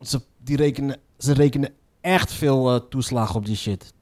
Ze, 0.00 0.22
die 0.44 0.56
rekenen, 0.56 1.00
ze 1.18 1.32
rekenen 1.32 1.72
echt 2.00 2.32
veel 2.32 2.74
eh, 2.74 2.80
toeslagen 2.88 3.34
op 3.34 3.46
die 3.46 3.56
shit. 3.56 3.92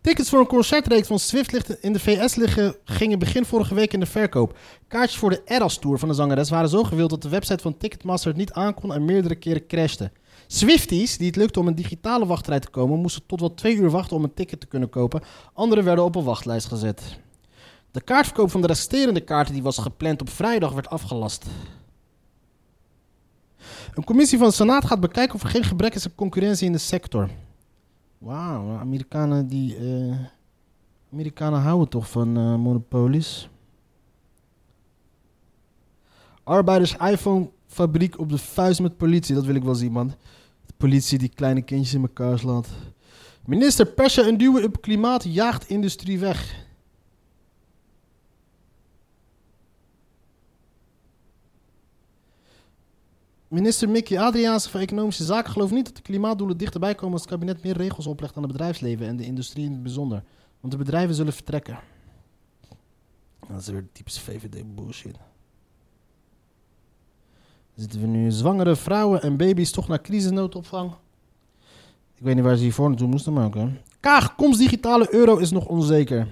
Tickets 0.00 0.28
voor 0.28 0.38
een 0.38 0.46
concertreeks 0.46 1.06
van 1.06 1.18
Swift 1.18 1.82
in 1.82 1.92
de 1.92 2.00
VS 2.00 2.34
liggen, 2.34 2.76
gingen 2.84 3.18
begin 3.18 3.44
vorige 3.44 3.74
week 3.74 3.92
in 3.92 4.00
de 4.00 4.06
verkoop. 4.06 4.58
Kaartjes 4.88 5.18
voor 5.18 5.30
de 5.30 5.42
Eras 5.44 5.78
Tour 5.78 5.98
van 5.98 6.08
de 6.08 6.14
zangeres 6.14 6.50
waren 6.50 6.68
zo 6.68 6.84
gewild 6.84 7.10
dat 7.10 7.22
de 7.22 7.28
website 7.28 7.62
van 7.62 7.76
Ticketmaster 7.76 8.28
het 8.28 8.38
niet 8.38 8.52
aankon 8.52 8.92
en 8.92 9.04
meerdere 9.04 9.34
keren 9.34 9.66
crashte. 9.66 10.10
Swifties, 10.46 11.16
die 11.16 11.26
het 11.26 11.36
lukte 11.36 11.60
om 11.60 11.66
een 11.66 11.74
digitale 11.74 12.26
wachtrij 12.26 12.60
te 12.60 12.70
komen, 12.70 13.00
moesten 13.00 13.26
tot 13.26 13.40
wel 13.40 13.54
twee 13.54 13.76
uur 13.76 13.90
wachten 13.90 14.16
om 14.16 14.24
een 14.24 14.34
ticket 14.34 14.60
te 14.60 14.66
kunnen 14.66 14.88
kopen. 14.88 15.22
Anderen 15.52 15.84
werden 15.84 16.04
op 16.04 16.14
een 16.16 16.24
wachtlijst 16.24 16.66
gezet. 16.66 17.18
De 17.90 18.00
kaartverkoop 18.00 18.50
van 18.50 18.60
de 18.60 18.66
resterende 18.66 19.20
kaarten 19.20 19.54
die 19.54 19.62
was 19.62 19.78
gepland 19.78 20.20
op 20.20 20.28
vrijdag 20.28 20.72
werd 20.72 20.88
afgelast. 20.88 21.46
Een 23.94 24.04
commissie 24.04 24.38
van 24.38 24.48
de 24.48 24.54
Senaat 24.54 24.84
gaat 24.84 25.00
bekijken 25.00 25.34
of 25.34 25.42
er 25.42 25.48
geen 25.48 25.64
gebrek 25.64 25.94
is 25.94 26.06
aan 26.06 26.14
concurrentie 26.14 26.66
in 26.66 26.72
de 26.72 26.78
sector. 26.78 27.30
Wauw, 28.18 28.76
Amerikanen 28.76 29.48
die. 29.48 29.76
eh, 29.76 30.16
Amerikanen 31.12 31.60
houden 31.60 31.88
toch 31.88 32.10
van 32.10 32.36
eh, 32.36 32.54
monopolies. 32.56 33.48
Arbeiders 36.44 36.96
iPhone 36.96 37.50
fabriek 37.76 38.18
op 38.18 38.28
de 38.30 38.38
vuist 38.38 38.80
met 38.80 38.96
politie. 38.96 39.34
Dat 39.34 39.44
wil 39.44 39.54
ik 39.54 39.64
wel 39.64 39.74
zien, 39.74 39.92
man. 39.92 40.08
De 40.66 40.72
politie 40.76 41.18
die 41.18 41.28
kleine 41.28 41.62
kindjes 41.62 41.94
in 41.94 42.00
elkaar 42.00 42.38
slaat. 42.38 42.68
Minister 43.44 43.86
persen 43.86 44.26
en 44.26 44.36
duwen 44.36 44.64
op 44.64 44.80
klimaat 44.80 45.24
jaagt 45.24 45.68
industrie 45.68 46.18
weg. 46.18 46.64
Minister 53.48 53.88
Mickey 53.88 54.18
Adriaanse 54.20 54.70
van 54.70 54.80
Economische 54.80 55.24
Zaken 55.24 55.52
gelooft 55.52 55.72
niet 55.72 55.84
dat 55.84 55.96
de 55.96 56.02
klimaatdoelen 56.02 56.56
dichterbij 56.56 56.94
komen 56.94 57.12
als 57.12 57.22
het 57.22 57.30
kabinet 57.30 57.62
meer 57.62 57.76
regels 57.76 58.06
oplegt 58.06 58.36
aan 58.36 58.42
het 58.42 58.52
bedrijfsleven 58.52 59.06
en 59.06 59.16
de 59.16 59.24
industrie 59.24 59.64
in 59.64 59.72
het 59.72 59.82
bijzonder. 59.82 60.22
Want 60.60 60.72
de 60.72 60.78
bedrijven 60.78 61.14
zullen 61.14 61.32
vertrekken. 61.32 61.78
Dat 63.48 63.60
is 63.60 63.68
weer 63.68 63.88
typisch 63.92 64.20
VVD 64.20 64.74
bullshit. 64.74 65.16
Zitten 67.76 68.00
we 68.00 68.06
nu 68.06 68.30
zwangere 68.30 68.76
vrouwen 68.76 69.22
en 69.22 69.36
baby's 69.36 69.70
toch 69.70 69.88
naar 69.88 70.00
crisisnoodopvang? 70.00 70.90
Ik 72.14 72.22
weet 72.22 72.34
niet 72.34 72.44
waar 72.44 72.56
ze 72.56 72.62
hiervoor 72.62 72.88
naartoe 72.88 73.08
moesten, 73.08 73.32
maar 73.32 73.46
oké. 73.46 73.80
Kaag, 74.00 74.34
komst 74.34 74.58
digitale 74.58 75.14
euro 75.14 75.36
is 75.36 75.50
nog 75.50 75.66
onzeker. 75.66 76.26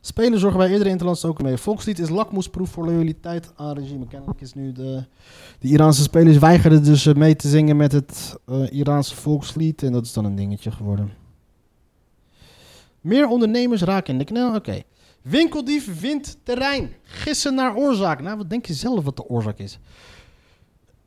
Spelen 0.00 0.38
zorgen 0.38 0.58
bij 0.58 0.70
eerdere 0.70 0.90
interlandse 0.90 1.26
ook 1.26 1.42
mee. 1.42 1.56
Volkslied 1.56 1.98
is 1.98 2.08
lakmoesproef 2.08 2.70
voor 2.70 2.84
loyaliteit 2.84 3.52
aan 3.56 3.78
regime. 3.78 4.06
Kennelijk 4.06 4.40
is 4.40 4.54
nu 4.54 4.72
de, 4.72 5.04
de 5.58 5.68
Iraanse 5.68 6.02
spelers 6.02 6.38
weigerden 6.38 6.84
dus 6.84 7.06
eh, 7.06 7.14
mee 7.14 7.36
te 7.36 7.48
zingen 7.48 7.76
met 7.76 7.92
het 7.92 8.36
eh, 8.46 8.72
Iraanse 8.72 9.14
volkslied. 9.14 9.82
En 9.82 9.92
dat 9.92 10.04
is 10.04 10.12
dan 10.12 10.24
een 10.24 10.34
dingetje 10.34 10.70
geworden. 10.70 11.12
Meer 13.00 13.28
ondernemers 13.28 13.82
raken 13.82 14.12
in 14.12 14.18
de 14.18 14.24
knel. 14.24 14.54
Oké. 14.54 14.82
Winkeldief 15.28 16.00
wint 16.00 16.36
terrein. 16.42 16.94
Gissen 17.02 17.54
naar 17.54 17.76
oorzaak. 17.76 18.22
Nou, 18.22 18.36
wat 18.36 18.50
denk 18.50 18.66
je 18.66 18.74
zelf 18.74 19.04
wat 19.04 19.16
de 19.16 19.28
oorzaak 19.28 19.58
is? 19.58 19.78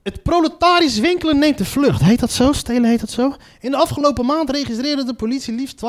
Het 0.04 0.24
proletarisch 0.24 1.00
winkelen 1.00 1.40
neemt 1.40 1.58
de 1.58 1.66
vlucht. 1.66 2.02
Heet 2.02 2.20
dat 2.20 2.32
zo? 2.32 2.54
Stelen 2.54 2.90
heet 2.90 3.00
dat 3.00 3.10
zo? 3.10 3.34
In 3.60 3.72
de 3.72 3.78
afgelopen 3.78 4.26
maand 4.26 4.50
registreerde 4.50 5.04
de 5.04 5.14
politie 5.14 5.54
liefst 5.54 5.82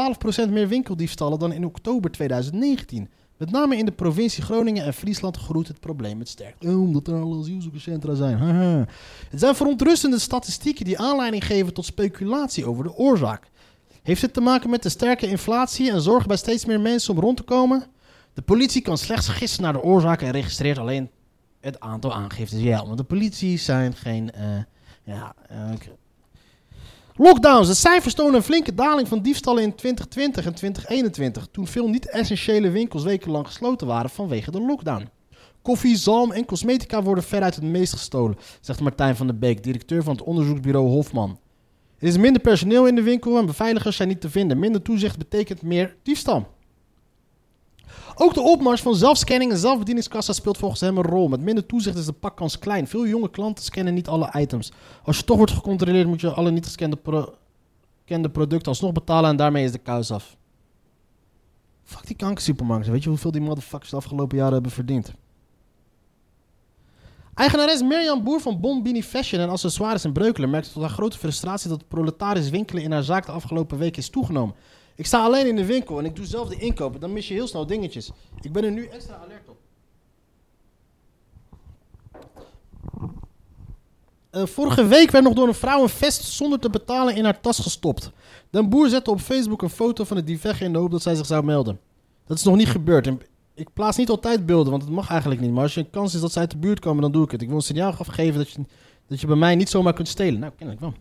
12% 0.46 0.50
meer 0.50 0.68
winkeldiefstallen 0.68 1.38
dan 1.38 1.52
in 1.52 1.64
oktober 1.64 2.10
2019. 2.10 3.08
Met 3.36 3.50
name 3.50 3.76
in 3.76 3.84
de 3.84 3.92
provincie 3.92 4.42
Groningen 4.42 4.84
en 4.84 4.94
Friesland 4.94 5.36
groeit 5.36 5.68
het 5.68 5.80
probleem 5.80 6.18
met 6.18 6.28
sterk. 6.28 6.56
Oh, 6.60 6.80
omdat 6.80 7.08
er 7.08 7.20
al 7.20 7.38
asielzoekerscentra 7.40 8.14
zijn. 8.14 8.38
Het 9.30 9.40
zijn 9.40 9.54
verontrustende 9.54 10.18
statistieken 10.18 10.84
die 10.84 10.98
aanleiding 10.98 11.46
geven 11.46 11.74
tot 11.74 11.84
speculatie 11.84 12.66
over 12.66 12.84
de 12.84 12.94
oorzaak. 12.94 13.50
Heeft 14.02 14.22
het 14.22 14.32
te 14.32 14.40
maken 14.40 14.70
met 14.70 14.82
de 14.82 14.88
sterke 14.88 15.26
inflatie 15.26 15.90
en 15.90 16.00
zorg 16.00 16.26
bij 16.26 16.36
steeds 16.36 16.64
meer 16.64 16.80
mensen 16.80 17.14
om 17.14 17.20
rond 17.20 17.36
te 17.36 17.42
komen? 17.42 17.98
De 18.34 18.42
politie 18.42 18.82
kan 18.82 18.98
slechts 18.98 19.28
gissen 19.28 19.62
naar 19.62 19.72
de 19.72 19.82
oorzaak 19.82 20.22
en 20.22 20.30
registreert 20.30 20.78
alleen 20.78 21.10
het 21.60 21.80
aantal 21.80 22.14
aangiftes. 22.14 22.60
Ja, 22.60 22.86
want 22.86 22.98
de 22.98 23.04
politie 23.04 23.58
zijn 23.58 23.94
geen. 23.94 24.30
eh, 24.30 24.62
ja, 25.04 25.34
eh, 25.48 25.70
Lockdowns. 27.14 27.68
De 27.68 27.74
cijfers 27.74 28.14
tonen 28.14 28.34
een 28.34 28.42
flinke 28.42 28.74
daling 28.74 29.08
van 29.08 29.22
diefstallen 29.22 29.62
in 29.62 29.74
2020 29.74 30.46
en 30.46 30.54
2021. 30.54 31.48
Toen 31.50 31.66
veel 31.66 31.88
niet-essentiële 31.88 32.70
winkels 32.70 33.02
wekenlang 33.02 33.46
gesloten 33.46 33.86
waren 33.86 34.10
vanwege 34.10 34.50
de 34.50 34.60
lockdown. 34.60 35.08
Koffie, 35.62 35.96
zalm 35.96 36.32
en 36.32 36.44
cosmetica 36.44 37.02
worden 37.02 37.24
veruit 37.24 37.54
het 37.54 37.64
meest 37.64 37.92
gestolen, 37.92 38.36
zegt 38.60 38.80
Martijn 38.80 39.16
van 39.16 39.26
der 39.26 39.38
Beek, 39.38 39.62
directeur 39.62 40.02
van 40.02 40.12
het 40.12 40.22
onderzoeksbureau 40.22 40.88
Hofman. 40.88 41.38
Er 41.98 42.08
is 42.08 42.16
minder 42.16 42.42
personeel 42.42 42.86
in 42.86 42.94
de 42.94 43.02
winkel 43.02 43.38
en 43.38 43.46
beveiligers 43.46 43.96
zijn 43.96 44.08
niet 44.08 44.20
te 44.20 44.30
vinden. 44.30 44.58
Minder 44.58 44.82
toezicht 44.82 45.18
betekent 45.18 45.62
meer 45.62 45.96
diefstal. 46.02 46.48
Ook 48.14 48.34
de 48.34 48.40
opmars 48.40 48.80
van 48.80 48.94
zelfscanning 48.94 49.50
en 49.50 49.58
zelfbedieningskassa 49.58 50.32
speelt 50.32 50.58
volgens 50.58 50.80
hem 50.80 50.96
een 50.96 51.02
rol. 51.02 51.28
Met 51.28 51.40
minder 51.40 51.66
toezicht 51.66 51.96
is 51.96 52.06
de 52.06 52.12
pakkans 52.12 52.58
klein. 52.58 52.86
Veel 52.86 53.06
jonge 53.06 53.30
klanten 53.30 53.64
scannen 53.64 53.94
niet 53.94 54.08
alle 54.08 54.32
items. 54.36 54.72
Als 55.04 55.16
je 55.16 55.24
toch 55.24 55.36
wordt 55.36 55.52
gecontroleerd, 55.52 56.06
moet 56.06 56.20
je 56.20 56.30
alle 56.30 56.50
niet 56.50 56.64
gescande 56.64 56.96
producten 58.32 58.68
alsnog 58.68 58.92
betalen 58.92 59.30
en 59.30 59.36
daarmee 59.36 59.64
is 59.64 59.72
de 59.72 59.78
kous 59.78 60.10
af. 60.10 60.36
Fuck 61.84 62.06
die 62.06 62.16
kankersupermarkten. 62.16 62.92
Weet 62.92 63.02
je 63.02 63.08
hoeveel 63.08 63.30
die 63.30 63.40
motherfuckers 63.40 63.90
de 63.90 63.96
afgelopen 63.96 64.36
jaren 64.36 64.52
hebben 64.52 64.70
verdiend? 64.70 65.12
Eigenares 67.34 67.82
Mirjam 67.82 68.24
Boer 68.24 68.40
van 68.40 68.60
Bombini 68.60 69.02
Fashion 69.02 69.40
en 69.40 69.48
accessoires 69.48 70.04
in 70.04 70.12
Breukelen 70.12 70.50
merkte 70.50 70.72
tot 70.72 70.82
haar 70.82 70.90
grote 70.90 71.18
frustratie 71.18 71.68
dat 71.68 71.78
het 71.78 71.88
proletarisch 71.88 72.50
winkelen 72.50 72.82
in 72.82 72.92
haar 72.92 73.02
zaak 73.02 73.26
de 73.26 73.32
afgelopen 73.32 73.78
week 73.78 73.96
is 73.96 74.10
toegenomen. 74.10 74.54
Ik 75.00 75.06
sta 75.06 75.22
alleen 75.22 75.46
in 75.46 75.56
de 75.56 75.64
winkel 75.64 75.98
en 75.98 76.04
ik 76.04 76.16
doe 76.16 76.26
zelf 76.26 76.48
de 76.48 76.56
inkopen, 76.56 77.00
dan 77.00 77.12
mis 77.12 77.28
je 77.28 77.34
heel 77.34 77.46
snel 77.46 77.66
dingetjes. 77.66 78.10
Ik 78.40 78.52
ben 78.52 78.64
er 78.64 78.70
nu 78.70 78.86
extra 78.86 79.14
alert 79.14 79.48
op. 79.48 79.56
Eh, 84.30 84.46
vorige 84.46 84.86
week 84.86 85.10
werd 85.10 85.24
nog 85.24 85.34
door 85.34 85.48
een 85.48 85.54
vrouw 85.54 85.82
een 85.82 85.88
vest 85.88 86.22
zonder 86.22 86.58
te 86.58 86.70
betalen 86.70 87.16
in 87.16 87.24
haar 87.24 87.40
tas 87.40 87.58
gestopt. 87.58 88.10
Den 88.50 88.68
Boer 88.68 88.88
zette 88.88 89.10
op 89.10 89.20
Facebook 89.20 89.62
een 89.62 89.70
foto 89.70 90.04
van 90.04 90.16
het 90.16 90.26
diefweg 90.26 90.60
in 90.60 90.72
de 90.72 90.78
hoop 90.78 90.90
dat 90.90 91.02
zij 91.02 91.14
zich 91.14 91.26
zou 91.26 91.44
melden. 91.44 91.80
Dat 92.26 92.38
is 92.38 92.44
nog 92.44 92.56
niet 92.56 92.68
gebeurd. 92.68 93.06
En 93.06 93.20
ik 93.54 93.72
plaats 93.72 93.96
niet 93.96 94.10
altijd 94.10 94.46
beelden, 94.46 94.70
want 94.70 94.82
het 94.82 94.92
mag 94.92 95.10
eigenlijk 95.10 95.40
niet. 95.40 95.52
Maar 95.52 95.62
als 95.62 95.74
je 95.74 95.80
een 95.80 95.90
kans 95.90 96.14
is 96.14 96.20
dat 96.20 96.32
zij 96.32 96.42
uit 96.42 96.50
de 96.50 96.58
buurt 96.58 96.80
komen, 96.80 97.02
dan 97.02 97.12
doe 97.12 97.24
ik 97.24 97.30
het. 97.30 97.42
Ik 97.42 97.48
wil 97.48 97.56
een 97.56 97.62
signaal 97.62 97.92
afgeven 97.92 98.38
dat 98.38 98.50
je, 98.50 98.64
dat 99.06 99.20
je 99.20 99.26
bij 99.26 99.36
mij 99.36 99.54
niet 99.54 99.68
zomaar 99.68 99.92
kunt 99.92 100.08
stelen. 100.08 100.40
Nou, 100.40 100.52
kennelijk 100.56 100.80
wel. 100.80 100.94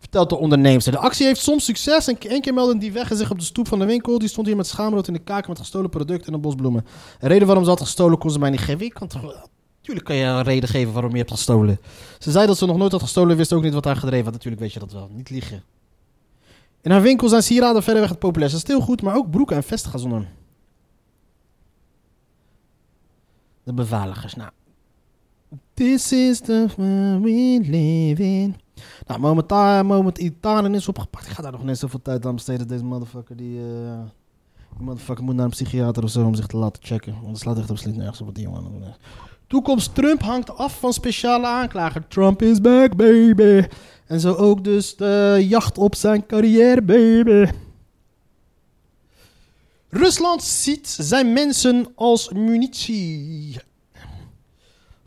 Vertelt 0.00 0.28
de 0.28 0.36
onderneemster. 0.36 0.92
De 0.92 0.98
actie 0.98 1.26
heeft 1.26 1.40
soms 1.40 1.64
succes. 1.64 2.08
En 2.08 2.18
één 2.18 2.40
keer 2.40 2.54
meldde 2.54 2.78
die 2.78 2.92
weg 2.92 3.16
zich 3.16 3.30
op 3.30 3.38
de 3.38 3.44
stoep 3.44 3.68
van 3.68 3.78
de 3.78 3.84
winkel. 3.84 4.18
Die 4.18 4.28
stond 4.28 4.46
hier 4.46 4.56
met 4.56 4.66
schaamrood 4.66 5.06
in 5.06 5.12
de 5.12 5.18
kaken 5.18 5.48
met 5.48 5.58
gestolen 5.58 5.90
producten 5.90 6.26
en 6.26 6.34
een 6.34 6.40
bos 6.40 6.54
bloemen. 6.54 6.86
Een 7.18 7.28
reden 7.28 7.46
waarom 7.46 7.64
ze 7.64 7.70
had 7.70 7.80
gestolen 7.80 8.18
kon 8.18 8.30
ze 8.30 8.38
mij 8.38 8.50
niet 8.50 8.60
geven. 8.60 8.86
Ik 8.86 8.94
kan 8.94 9.08
toch... 9.08 9.48
Tuurlijk 9.80 10.06
kan 10.06 10.16
je 10.16 10.24
een 10.24 10.42
reden 10.42 10.68
geven 10.68 10.92
waarom 10.92 11.10
je 11.10 11.18
hebt 11.18 11.30
gestolen. 11.30 11.80
Ze 12.18 12.30
zei 12.30 12.46
dat 12.46 12.58
ze 12.58 12.66
nog 12.66 12.76
nooit 12.76 12.92
had 12.92 13.02
gestolen, 13.02 13.36
wist 13.36 13.52
ook 13.52 13.62
niet 13.62 13.74
wat 13.74 13.84
haar 13.84 13.96
gedreven 13.96 14.24
had. 14.24 14.32
Natuurlijk 14.32 14.62
weet 14.62 14.72
je 14.72 14.78
dat 14.78 14.92
wel. 14.92 15.08
Niet 15.12 15.30
liegen. 15.30 15.62
In 16.80 16.90
haar 16.90 17.02
winkel 17.02 17.28
zijn 17.28 17.42
sieraden 17.42 17.82
verreweg 17.82 18.08
het 18.08 18.18
populairste 18.18 18.58
stilgoed, 18.58 19.02
maar 19.02 19.16
ook 19.16 19.30
broeken 19.30 19.56
en 19.56 19.62
vesten 19.62 19.90
gaan 19.90 20.00
zonder. 20.00 20.28
De 23.62 23.72
beveiligers, 23.72 24.34
nou. 24.34 24.50
This 25.74 26.12
is 26.12 26.40
the 26.40 26.66
world 26.76 27.22
we 27.22 27.60
live 27.62 28.22
in. 28.22 28.56
Nou, 29.06 29.20
momentaan, 29.20 29.86
moment 29.86 30.18
Italië 30.18 30.74
is 30.74 30.88
opgepakt. 30.88 31.26
Ik 31.26 31.32
ga 31.32 31.42
daar 31.42 31.52
nog 31.52 31.64
net 31.64 31.78
zoveel 31.78 32.02
tijd 32.02 32.26
aan 32.26 32.34
besteden. 32.34 32.68
Deze 32.68 32.84
motherfucker, 32.84 33.36
die, 33.36 33.58
eh, 33.58 34.00
die 34.76 34.86
motherfucker 34.86 35.24
moet 35.24 35.34
naar 35.34 35.44
een 35.44 35.50
psychiater 35.50 36.02
of 36.02 36.10
zo 36.10 36.26
om 36.26 36.34
zich 36.34 36.46
te 36.46 36.56
laten 36.56 36.82
checken. 36.84 37.12
Want 37.12 37.26
het 37.26 37.38
slaat 37.38 37.58
echt 37.58 37.70
absoluut 37.70 37.96
nergens 37.96 38.20
op 38.20 38.34
die 38.34 38.44
jongen. 38.44 38.94
Toekomst 39.46 39.94
Trump 39.94 40.22
hangt 40.22 40.56
af 40.56 40.78
van 40.78 40.92
speciale 40.92 41.46
aanklager. 41.46 42.08
Trump 42.08 42.42
is 42.42 42.60
back, 42.60 42.96
baby. 42.96 43.66
En 44.06 44.20
zo 44.20 44.34
ook 44.34 44.64
dus 44.64 44.96
de 44.96 45.44
jacht 45.48 45.78
op 45.78 45.94
zijn 45.94 46.26
carrière, 46.26 46.82
baby. 46.82 47.50
Rusland 49.88 50.42
ziet 50.42 50.88
zijn 50.88 51.32
mensen 51.32 51.86
als 51.94 52.28
munitie. 52.28 53.60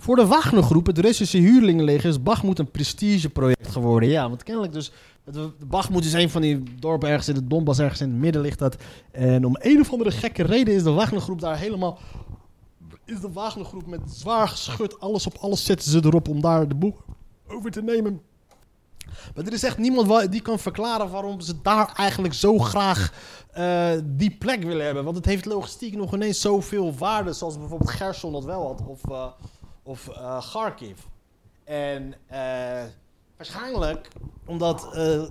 Voor 0.03 0.15
de 0.15 0.25
Wagner-groep, 0.25 0.85
het 0.85 0.97
Russische 0.97 1.37
huurlingenleger, 1.37 2.09
is 2.09 2.23
Bakhmut 2.23 2.59
een 2.59 2.71
prestigeproject 2.71 3.67
geworden. 3.67 4.09
Ja, 4.09 4.29
want 4.29 4.43
kennelijk 4.43 4.73
dus... 4.73 4.91
Bakhmut 5.67 6.05
is 6.05 6.13
een 6.13 6.29
van 6.29 6.41
die 6.41 6.63
dorpen 6.79 7.09
ergens 7.09 7.27
in 7.27 7.35
het 7.35 7.49
Donbass, 7.49 7.79
ergens 7.79 8.01
in 8.01 8.09
het 8.09 8.19
midden 8.19 8.41
ligt 8.41 8.59
dat. 8.59 8.75
En 9.11 9.45
om 9.45 9.55
een 9.59 9.79
of 9.79 9.91
andere 9.91 10.11
gekke 10.11 10.43
reden 10.43 10.73
is 10.73 10.83
de 10.83 10.91
Wagner-groep 10.91 11.41
daar 11.41 11.57
helemaal... 11.57 11.99
Is 13.05 13.19
de 13.19 13.31
Wagner-groep 13.31 13.87
met 13.87 14.01
zwaar 14.05 14.47
geschut, 14.47 14.99
alles 14.99 15.27
op 15.27 15.37
alles 15.39 15.65
zetten 15.65 15.91
ze 15.91 16.01
erop 16.03 16.27
om 16.27 16.41
daar 16.41 16.67
de 16.67 16.75
boel 16.75 16.97
over 17.47 17.71
te 17.71 17.81
nemen. 17.81 18.21
Maar 19.35 19.45
er 19.45 19.53
is 19.53 19.63
echt 19.63 19.77
niemand 19.77 20.31
die 20.31 20.41
kan 20.41 20.59
verklaren 20.59 21.09
waarom 21.09 21.41
ze 21.41 21.61
daar 21.61 21.93
eigenlijk 21.95 22.33
zo 22.33 22.57
graag 22.57 23.13
eh, 23.51 23.91
die 24.03 24.35
plek 24.39 24.63
willen 24.63 24.85
hebben. 24.85 25.03
Want 25.03 25.15
het 25.15 25.25
heeft 25.25 25.45
logistiek 25.45 25.95
nog 25.95 26.13
ineens 26.13 26.41
zoveel 26.41 26.93
waarde, 26.97 27.33
zoals 27.33 27.57
bijvoorbeeld 27.57 27.91
Gerson 27.91 28.31
dat 28.31 28.45
wel 28.45 28.67
had, 28.67 28.81
of, 28.87 29.09
eh, 29.09 29.25
of 29.83 30.07
eh, 30.07 30.51
Kharkiv. 30.51 30.99
En 31.63 32.13
eh, 32.27 32.83
waarschijnlijk 33.37 34.07
omdat 34.45 34.95
eh, 34.95 35.23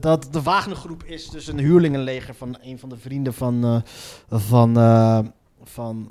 dat 0.00 0.28
de 0.30 0.42
Wagnergroep 0.42 1.04
is 1.04 1.28
dus 1.28 1.46
een 1.46 1.58
huurlingenleger 1.58 2.34
van 2.34 2.56
een 2.62 2.78
van 2.78 2.88
de 2.88 2.96
vrienden 2.96 3.34
van, 3.34 3.82
van, 4.28 4.74
van 5.62 6.10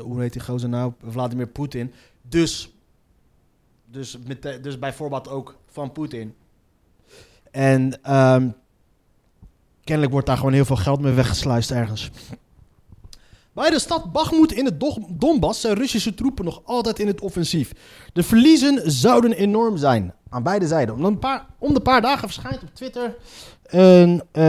hoe 0.00 0.20
heet 0.20 0.32
die 0.32 0.42
gozer 0.42 0.68
nou? 0.68 0.92
Vladimir 1.08 1.46
Poetin. 1.46 1.92
Dus, 2.22 2.74
dus, 3.86 4.18
met, 4.26 4.42
dus 4.62 4.78
bijvoorbeeld 4.78 5.28
ook 5.28 5.58
van 5.66 5.92
Poetin. 5.92 6.34
En 7.50 8.02
ehm, 8.02 8.48
kennelijk 9.84 10.12
wordt 10.12 10.26
daar 10.26 10.36
gewoon 10.36 10.52
heel 10.52 10.64
veel 10.64 10.76
geld 10.76 11.00
mee 11.00 11.12
weggesluist 11.12 11.70
ergens. 11.70 12.10
Bij 13.54 13.70
de 13.70 13.78
stad 13.78 14.12
Bakhmut 14.12 14.52
in 14.52 14.64
het 14.64 14.80
Do- 14.80 15.06
Donbass 15.08 15.60
zijn 15.60 15.74
Russische 15.74 16.14
troepen 16.14 16.44
nog 16.44 16.60
altijd 16.64 16.98
in 16.98 17.06
het 17.06 17.20
offensief. 17.20 17.72
De 18.12 18.22
verliezen 18.22 18.90
zouden 18.90 19.32
enorm 19.32 19.76
zijn 19.76 20.14
aan 20.28 20.42
beide 20.42 20.66
zijden. 20.66 20.94
Om, 20.94 21.04
een 21.04 21.18
paar, 21.18 21.46
om 21.58 21.74
de 21.74 21.80
paar 21.80 22.00
dagen 22.00 22.28
verschijnt 22.28 22.62
op 22.62 22.74
Twitter 22.74 23.16
een, 23.66 24.22
eh, 24.32 24.42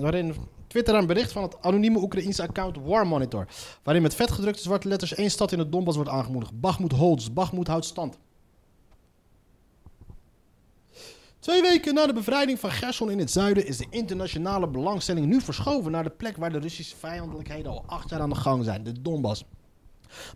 waarin 0.00 0.34
Twitter 0.66 0.94
een 0.94 1.06
bericht 1.06 1.32
van 1.32 1.42
het 1.42 1.56
anonieme 1.60 1.98
Oekraïense 1.98 2.42
account 2.42 2.76
War 2.84 3.06
Monitor. 3.06 3.46
Waarin 3.82 4.02
met 4.02 4.14
vetgedrukte 4.14 4.62
zwarte 4.62 4.88
letters 4.88 5.14
één 5.14 5.30
stad 5.30 5.52
in 5.52 5.58
het 5.58 5.72
Donbass 5.72 5.96
wordt 5.96 6.12
aangemoedigd. 6.12 6.60
Bakhmut 6.60 6.92
holds, 6.92 7.32
Bakhmut 7.32 7.66
houdt 7.68 7.84
stand. 7.84 8.18
Twee 11.48 11.62
weken 11.62 11.94
na 11.94 12.06
de 12.06 12.12
bevrijding 12.12 12.58
van 12.58 12.70
Gerson 12.70 13.10
in 13.10 13.18
het 13.18 13.30
zuiden 13.30 13.66
is 13.66 13.76
de 13.76 13.86
internationale 13.90 14.68
belangstelling 14.68 15.26
nu 15.26 15.40
verschoven 15.40 15.90
naar 15.90 16.02
de 16.02 16.10
plek 16.10 16.36
waar 16.36 16.52
de 16.52 16.58
Russische 16.58 16.96
vijandelijkheden 16.96 17.72
al 17.72 17.84
acht 17.86 18.10
jaar 18.10 18.20
aan 18.20 18.28
de 18.28 18.34
gang 18.34 18.64
zijn, 18.64 18.82
de 18.82 19.02
Donbass. 19.02 19.44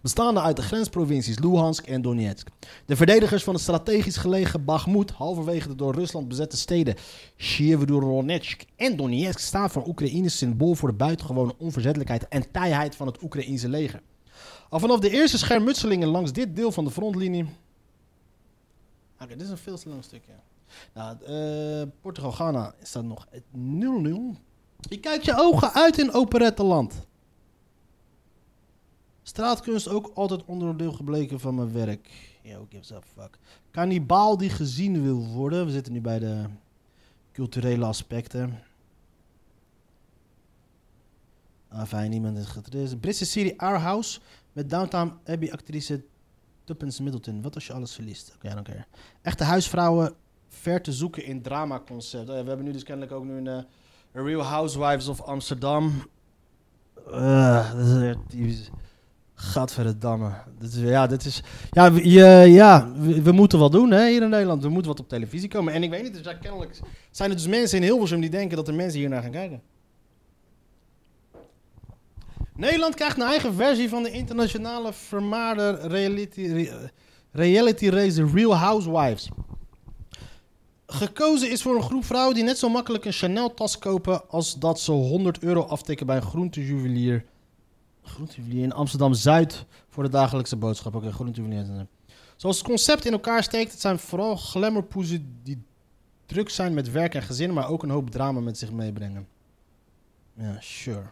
Bestaande 0.03 0.41
uit 0.41 0.57
de 0.57 0.63
grensprovincies 0.63 1.39
Luhansk 1.39 1.87
en 1.87 2.03
Donetsk. 2.03 2.49
De 2.87 2.97
verdedigers 2.97 3.45
van 3.45 3.55
het 3.55 3.63
strategisch 3.63 4.17
gelegen 4.17 4.65
Bakhmut, 4.65 5.11
halverwege 5.11 5.69
de 5.69 5.75
door 5.75 5.95
Rusland 5.95 6.29
bezette 6.29 6.57
steden 6.57 6.95
Sjeverodonetsk 7.37 8.65
en 8.77 8.97
Donetsk, 8.97 9.39
staan 9.39 9.71
voor 9.71 9.87
Oekraïnes 9.87 10.37
symbool 10.37 10.75
voor 10.75 10.89
de 10.89 10.97
buitengewone 10.97 11.55
onverzettelijkheid 11.59 12.29
en 12.29 12.51
taaiheid 12.51 12.97
van 12.97 13.07
het 13.07 13.23
Oekraïense 13.23 13.69
leger. 13.69 14.03
Al 14.69 14.81
vanaf 14.81 15.01
de 15.01 15.11
eerste 15.11 15.39
schermutselingen 15.39 16.09
langs 16.09 16.33
dit 16.33 16.57
deel 16.57 16.73
van 16.73 16.85
de 16.85 16.91
frontlinie. 16.91 17.47
Oké, 19.21 19.37
dit 19.37 19.43
is 19.43 19.51
een 19.51 19.59
veel 19.59 19.79
te 19.79 19.89
lang 19.89 20.05
stukje. 20.05 20.33
Nou, 20.95 21.17
eh, 21.23 21.89
Portugal-Ghana 22.01 22.75
staat 22.83 23.05
nog 23.05 23.27
0-0. 23.51 24.37
Je 24.89 25.01
kijkt 25.01 25.25
je 25.25 25.35
ogen 25.37 25.73
uit 25.73 25.99
in 25.99 26.13
operettenland. 26.13 27.07
Straatkunst 29.23 29.89
ook 29.89 30.11
altijd 30.15 30.45
onderdeel 30.45 30.93
gebleken 30.93 31.41
van 31.41 31.55
mijn 31.55 31.73
werk. 31.73 32.09
Yo, 32.43 32.67
gives 32.71 32.93
a 32.93 33.01
fuck. 33.01 33.39
Kannibaal 33.71 34.37
die 34.37 34.51
gezien 34.51 35.03
wil 35.03 35.27
worden. 35.27 35.67
We 35.67 35.73
zitten 35.73 35.93
nu 35.93 36.01
bij 36.01 36.19
de 36.19 36.45
culturele 37.33 37.85
aspecten. 37.85 38.59
Fijn, 41.87 42.11
niemand 42.11 42.39
is 42.39 42.47
getraind. 42.47 43.01
Britse 43.01 43.27
serie 43.27 43.61
Our 43.61 43.79
House 43.79 44.21
met 44.53 44.71
Downtown 44.71 45.19
Abbey-actrice 45.25 46.05
Tuppence 46.65 47.03
Middleton. 47.03 47.43
Wat 47.43 47.55
als 47.55 47.67
je 47.67 47.73
alles 47.73 47.95
verliest? 47.95 48.33
Oké, 48.35 48.59
okay. 48.59 48.85
Echte 49.23 49.45
huisvrouwen 49.45 50.15
ver 50.61 50.83
te 50.83 50.93
zoeken 50.93 51.25
in 51.25 51.43
dramaconcept. 51.43 52.29
Eh, 52.29 52.41
we 52.41 52.49
hebben 52.49 52.65
nu 52.65 52.73
dus 52.73 52.83
kennelijk 52.83 53.13
ook 53.13 53.25
nu 53.25 53.37
een 53.37 53.47
eh, 53.47 53.63
Real 54.13 54.43
Housewives 54.43 55.09
of 55.09 55.21
Amsterdam. 55.21 55.93
Dat 57.05 58.17
is. 58.29 58.71
Gadverdamme. 59.35 60.33
Dit 60.59 60.73
is, 60.73 60.81
ja, 60.81 61.07
dit 61.07 61.25
is, 61.25 61.43
ja, 61.71 62.41
ja 62.43 62.93
we, 63.23 63.33
moeten 63.33 63.59
wat 63.59 63.73
doen 63.73 63.91
hè, 63.91 64.09
hier 64.09 64.23
in 64.23 64.29
Nederland. 64.29 64.63
We 64.63 64.69
moeten 64.69 64.91
wat 64.91 65.01
op 65.01 65.09
televisie 65.09 65.49
komen. 65.49 65.73
En 65.73 65.83
ik 65.83 65.91
weet 65.91 66.03
niet, 66.03 66.15
dus 66.15 66.25
ja, 66.25 66.35
kennelijk 66.35 66.81
zijn 67.11 67.31
er 67.31 67.37
dus 67.37 67.47
mensen 67.47 67.79
in 67.79 67.85
Hilversum 67.85 68.21
die 68.21 68.31
denken 68.31 68.57
dat 68.57 68.69
er 68.69 68.75
mensen 68.75 68.99
hier 68.99 69.09
naar 69.09 69.23
gaan 69.23 69.31
kijken. 69.31 69.63
Nederland 72.57 72.95
krijgt 72.95 73.17
een 73.17 73.27
eigen 73.27 73.55
versie 73.55 73.89
van 73.89 74.03
de 74.03 74.11
internationale 74.11 74.93
vermaarde 74.93 75.71
reality, 75.71 76.43
re- 76.43 76.91
reality 77.31 77.89
race 77.89 78.27
Real 78.35 78.57
Housewives. 78.57 79.29
Gekozen 80.93 81.51
is 81.51 81.63
voor 81.63 81.77
een 81.77 81.83
groep 81.83 82.05
vrouwen 82.05 82.35
die 82.35 82.45
net 82.45 82.59
zo 82.59 82.69
makkelijk 82.69 83.05
een 83.05 83.13
Chanel 83.13 83.55
tas 83.55 83.79
kopen 83.79 84.29
als 84.29 84.59
dat 84.59 84.81
ze 84.81 84.93
100 84.93 85.43
euro 85.43 85.63
aftikken 85.63 86.07
bij 86.07 86.17
een 86.17 86.23
groentejuwelier 86.23 87.25
Groentejuwelier 88.03 88.63
in 88.63 88.73
Amsterdam-Zuid 88.73 89.65
voor 89.89 90.03
de 90.03 90.09
dagelijkse 90.09 90.57
boodschap. 90.57 90.95
Oké, 90.95 91.13
groentejuwelier. 91.13 91.87
Zoals 92.37 92.57
het 92.57 92.67
concept 92.67 93.05
in 93.05 93.13
elkaar 93.13 93.43
steekt, 93.43 93.73
het 93.73 93.81
zijn 93.81 93.99
vooral 93.99 94.37
glamourpoezen 94.37 95.41
die 95.43 95.63
druk 96.27 96.51
zijn 96.51 96.75
met 96.75 96.91
werk 96.91 97.15
en 97.15 97.23
gezin, 97.23 97.53
maar 97.53 97.69
ook 97.69 97.83
een 97.83 97.91
hoop 97.91 98.11
drama 98.11 98.41
met 98.41 98.59
zich 98.59 98.73
meebrengen. 98.73 99.29
Ja, 100.35 100.57
sure. 100.61 101.11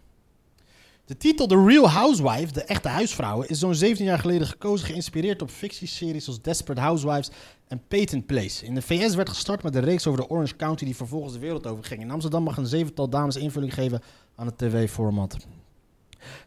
De 1.10 1.16
titel 1.16 1.46
The 1.46 1.64
Real 1.64 1.90
Housewife, 1.90 2.52
de 2.52 2.62
echte 2.62 2.88
huisvrouwen, 2.88 3.48
is 3.48 3.58
zo'n 3.58 3.74
17 3.74 4.06
jaar 4.06 4.18
geleden 4.18 4.46
gekozen, 4.46 4.86
geïnspireerd 4.86 5.42
op 5.42 5.50
fictieseries 5.50 6.24
zoals 6.24 6.42
Desperate 6.42 6.80
Housewives 6.80 7.30
en 7.68 7.82
Peyton 7.88 8.26
Place. 8.26 8.64
In 8.64 8.74
de 8.74 8.82
VS 8.82 9.14
werd 9.14 9.28
gestart 9.28 9.62
met 9.62 9.74
een 9.74 9.84
reeks 9.84 10.06
over 10.06 10.20
de 10.20 10.28
Orange 10.28 10.56
County 10.56 10.84
die 10.84 10.96
vervolgens 10.96 11.32
de 11.32 11.38
wereld 11.38 11.66
overging. 11.66 12.00
In 12.00 12.10
Amsterdam 12.10 12.42
mag 12.42 12.56
een 12.56 12.66
zevental 12.66 13.08
dames 13.08 13.36
invulling 13.36 13.74
geven 13.74 14.00
aan 14.36 14.46
het 14.46 14.58
tv-format. 14.58 15.36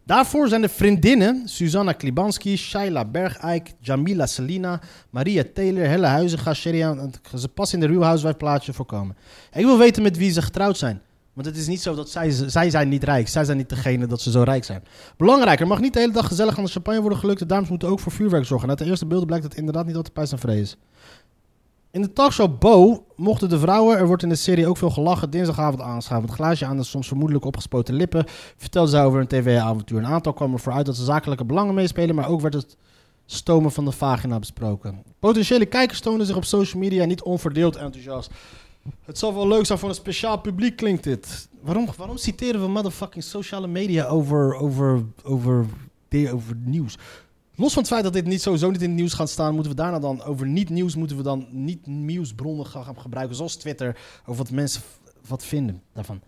Daarvoor 0.03 0.47
zijn 0.47 0.61
de 0.61 0.69
vriendinnen 0.69 1.47
Susanna 1.47 1.91
Klibanski, 1.91 2.57
Shaila 2.57 3.05
Bergijk, 3.05 3.73
Jamila 3.79 4.25
Selina, 4.25 4.81
Maria 5.09 5.43
Taylor, 5.53 5.87
Helle 5.87 6.07
Huizinga, 6.07 6.53
Sherian, 6.53 7.13
ze 7.35 7.47
pas 7.47 7.73
in 7.73 7.79
de 7.79 7.87
Real 7.87 8.03
Housewife 8.03 8.37
plaatje 8.37 8.73
voorkomen. 8.73 9.17
Ik 9.53 9.65
wil 9.65 9.77
weten 9.77 10.03
met 10.03 10.17
wie 10.17 10.31
ze 10.31 10.41
getrouwd 10.41 10.77
zijn. 10.77 11.01
Want 11.33 11.47
het 11.47 11.57
is 11.57 11.67
niet 11.67 11.81
zo 11.81 11.95
dat 11.95 12.09
zij, 12.09 12.31
zij 12.31 12.69
zijn 12.69 12.89
niet 12.89 13.03
rijk. 13.03 13.27
Zij 13.27 13.45
zijn 13.45 13.57
niet 13.57 13.69
degene 13.69 14.07
dat 14.07 14.21
ze 14.21 14.31
zo 14.31 14.41
rijk 14.41 14.63
zijn. 14.63 14.83
Belangrijker, 15.17 15.67
mag 15.67 15.79
niet 15.79 15.93
de 15.93 15.99
hele 15.99 16.13
dag 16.13 16.27
gezellig 16.27 16.57
aan 16.57 16.63
de 16.63 16.71
champagne 16.71 17.01
worden 17.01 17.19
gelukt. 17.19 17.39
De 17.39 17.45
dames 17.45 17.69
moeten 17.69 17.87
ook 17.87 17.99
voor 17.99 18.11
vuurwerk 18.11 18.45
zorgen. 18.45 18.69
uit 18.69 18.77
de 18.77 18.85
eerste 18.85 19.05
beelden 19.05 19.27
blijkt 19.27 19.43
dat 19.43 19.53
het 19.53 19.61
inderdaad 19.61 19.85
niet 19.85 19.95
altijd 19.95 20.13
pijs 20.13 20.31
en 20.31 20.57
is. 20.57 20.77
In 21.91 22.01
de 22.01 22.13
talkshow 22.13 22.59
Bo 22.59 23.05
mochten 23.15 23.49
de 23.49 23.59
vrouwen, 23.59 23.97
er 23.97 24.07
wordt 24.07 24.23
in 24.23 24.29
de 24.29 24.35
serie 24.35 24.67
ook 24.67 24.77
veel 24.77 24.89
gelachen, 24.89 25.29
dinsdagavond 25.29 25.81
aanschaven. 25.81 26.25
Met 26.25 26.33
glaasje 26.33 26.65
aan 26.65 26.77
de 26.77 26.83
soms 26.83 27.07
vermoedelijk 27.07 27.45
opgespoten 27.45 27.93
lippen 27.93 28.25
vertelde 28.57 28.89
zij 28.89 29.03
over 29.03 29.19
een 29.19 29.27
tv-avontuur. 29.27 29.97
Een 29.97 30.05
aantal 30.05 30.33
kwam 30.33 30.53
er 30.53 30.59
vooruit 30.59 30.85
dat 30.85 30.95
ze 30.95 31.03
zakelijke 31.03 31.45
belangen 31.45 31.73
meespelen, 31.73 32.15
maar 32.15 32.29
ook 32.29 32.41
werd 32.41 32.53
het 32.53 32.77
stomen 33.25 33.71
van 33.71 33.85
de 33.85 33.91
vagina 33.91 34.39
besproken. 34.39 35.03
Potentiële 35.19 35.65
kijkers 35.65 35.99
toonden 35.99 36.27
zich 36.27 36.35
op 36.35 36.45
social 36.45 36.81
media 36.81 37.05
niet 37.05 37.21
onverdeeld 37.21 37.75
enthousiast. 37.75 38.31
Het 39.05 39.17
zal 39.17 39.33
wel 39.33 39.47
leuk 39.47 39.65
zijn 39.65 39.79
voor 39.79 39.89
een 39.89 39.95
speciaal 39.95 40.39
publiek, 40.39 40.75
klinkt 40.75 41.03
dit. 41.03 41.49
Waarom, 41.61 41.87
waarom 41.97 42.17
citeren 42.17 42.61
we 42.61 42.67
motherfucking 42.67 43.23
sociale 43.23 43.67
media 43.67 44.05
over, 44.05 44.55
over, 44.55 45.05
over, 45.23 45.65
over 46.31 46.55
nieuws? 46.55 46.97
Los 47.55 47.73
van 47.73 47.81
het 47.81 47.91
feit 47.91 48.03
dat 48.03 48.13
dit 48.13 48.25
niet 48.25 48.41
sowieso 48.41 48.71
niet 48.71 48.81
in 48.81 48.89
het 48.89 48.97
nieuws 48.97 49.13
gaat 49.13 49.29
staan, 49.29 49.53
moeten 49.53 49.71
we 49.71 49.77
daarna 49.77 49.99
dan 49.99 50.23
over 50.23 50.47
niet-nieuws, 50.47 50.95
moeten 50.95 51.17
we 51.17 51.23
dan 51.23 51.47
niet-nieuwsbronnen 51.51 52.65
gaan 52.65 52.99
gebruiken, 52.99 53.35
zoals 53.35 53.55
Twitter, 53.55 53.97
over 54.21 54.43
wat 54.43 54.51
mensen 54.51 54.81
wat 55.27 55.45
vinden 55.45 55.81
daarvan. 55.93 56.21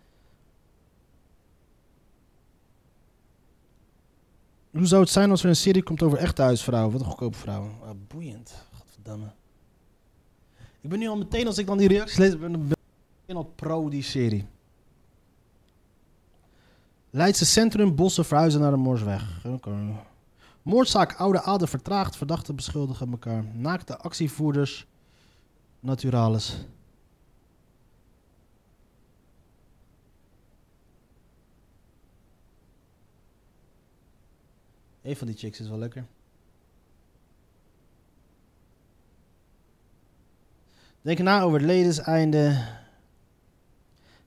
Hoe 4.71 4.85
zou 4.85 5.01
het 5.01 5.11
zijn 5.11 5.29
als 5.29 5.43
er 5.43 5.49
een 5.49 5.55
serie 5.55 5.83
komt 5.83 6.03
over 6.03 6.17
echte 6.17 6.41
huisvrouwen? 6.41 6.91
Wat 6.91 7.01
een 7.01 7.07
goedkope 7.07 7.37
vrouwen. 7.37 7.71
Ah, 7.83 7.89
boeiend. 8.07 8.65
Godverdamme. 8.77 9.31
Ik 10.85 10.91
ben 10.91 10.99
nu 10.99 11.07
al 11.07 11.17
meteen, 11.17 11.47
als 11.47 11.57
ik 11.57 11.65
dan 11.65 11.77
die 11.77 11.87
reacties 11.87 12.17
lees, 12.17 12.37
ben 12.37 12.71
ik 13.25 13.35
al 13.35 13.43
pro 13.43 13.89
die 13.89 14.03
serie. 14.03 14.45
Leidse 17.09 17.45
Centrum, 17.45 17.95
Bossen 17.95 18.25
verhuizen 18.25 18.61
naar 18.61 18.71
de 18.71 18.77
Morsweg. 18.77 19.45
Okay. 19.45 19.95
Moordzaak 20.61 21.13
Oude 21.13 21.41
Ader 21.41 21.67
vertraagd, 21.67 22.15
verdachten 22.15 22.55
beschuldigen 22.55 23.11
elkaar. 23.11 23.43
Naakte 23.53 23.97
actievoerders, 23.97 24.87
naturalis. 25.79 26.65
Een 35.01 35.15
van 35.15 35.27
die 35.27 35.37
chicks 35.37 35.59
is 35.59 35.67
wel 35.67 35.77
lekker. 35.77 36.05
Denk 41.05 41.19
na 41.19 41.41
over 41.41 41.59
het 41.59 41.67
ledenseinde. 41.67 42.63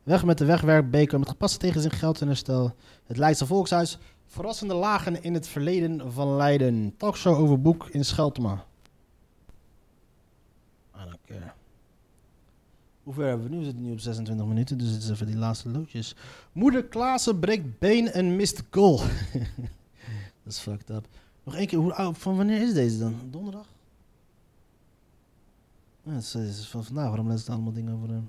Weg 0.03 0.25
met 0.25 0.39
de 0.39 0.45
wegwerkbeker 0.45 1.19
met 1.19 1.29
gepaste 1.29 1.59
tegen 1.59 1.81
zijn 1.81 1.93
geld 1.93 2.21
en 2.21 2.27
herstel. 2.27 2.75
Het 3.07 3.17
Leidse 3.17 3.47
Volkshuis. 3.47 3.99
Verrassende 4.27 4.75
lagen 4.75 5.23
in 5.23 5.35
het 5.35 5.49
verleden 5.49 6.13
van 6.13 6.37
Leiden. 6.37 6.95
Talkshow 6.97 7.39
over 7.39 7.61
boek 7.61 7.89
in 7.89 8.05
Scheltema. 8.05 8.65
Don't 10.93 11.19
care. 11.27 11.53
Hoe 13.03 13.15
ver 13.15 13.27
hebben 13.27 13.47
we 13.49 13.53
nu? 13.53 13.59
We 13.59 13.65
zitten 13.65 13.85
nu 13.85 13.93
op 13.93 14.01
26 14.01 14.47
minuten, 14.47 14.79
dus 14.79 14.91
het 14.91 15.03
is 15.03 15.11
even 15.11 15.27
die 15.27 15.37
laatste 15.37 15.69
loodjes. 15.69 16.15
Moeder 16.53 16.85
Klaassen 16.85 17.39
breekt 17.39 17.79
been 17.79 18.13
en 18.13 18.37
mist 18.37 18.63
goal. 18.71 18.97
Dat 20.43 20.53
is 20.53 20.59
fucked 20.59 20.91
up. 20.91 21.07
Nog 21.45 21.55
één 21.55 21.67
keer, 21.67 21.79
hoe, 21.79 22.15
van 22.15 22.37
wanneer 22.37 22.63
is 22.63 22.75
deze 22.75 22.99
dan? 22.99 23.17
Donderdag? 23.31 23.67
Is 26.17 26.69
van 26.71 26.85
vandaag. 26.85 27.09
Waarom 27.09 27.29
lezen 27.29 27.45
ze 27.45 27.53
allemaal 27.53 27.73
dingen 27.73 27.95
over? 27.95 28.23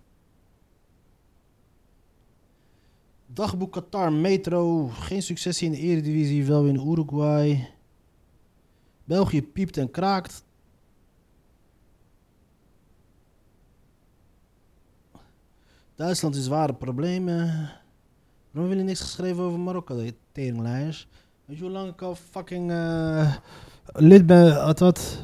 Dagboek 3.26 3.72
Qatar, 3.72 4.14
Metro. 4.14 4.88
Geen 4.88 5.22
successie 5.22 5.66
in 5.68 5.74
de 5.74 5.80
Eredivisie, 5.80 6.46
wel 6.46 6.66
in 6.66 6.88
Uruguay. 6.90 7.70
België 9.04 9.44
piept 9.44 9.78
en 9.78 9.92
kraakt. 9.92 10.44
Duitsland 15.96 16.36
is 16.36 16.44
zware 16.44 16.74
problemen. 16.74 17.48
Waarom 18.52 18.70
hebben 18.70 18.86
niks 18.86 19.02
geschreven 19.02 19.44
over 19.44 19.60
Marokko, 19.60 20.10
teringlijers? 20.32 21.08
Weet 21.46 21.58
je 21.58 21.64
hoe 21.64 21.72
lang 21.72 21.92
ik 21.92 22.02
al 22.02 22.16
fucking 22.16 22.72
uh, 22.72 23.36
lid 23.94 24.26
ben? 24.26 24.66
Wat, 24.66 24.80
wat? 24.80 25.20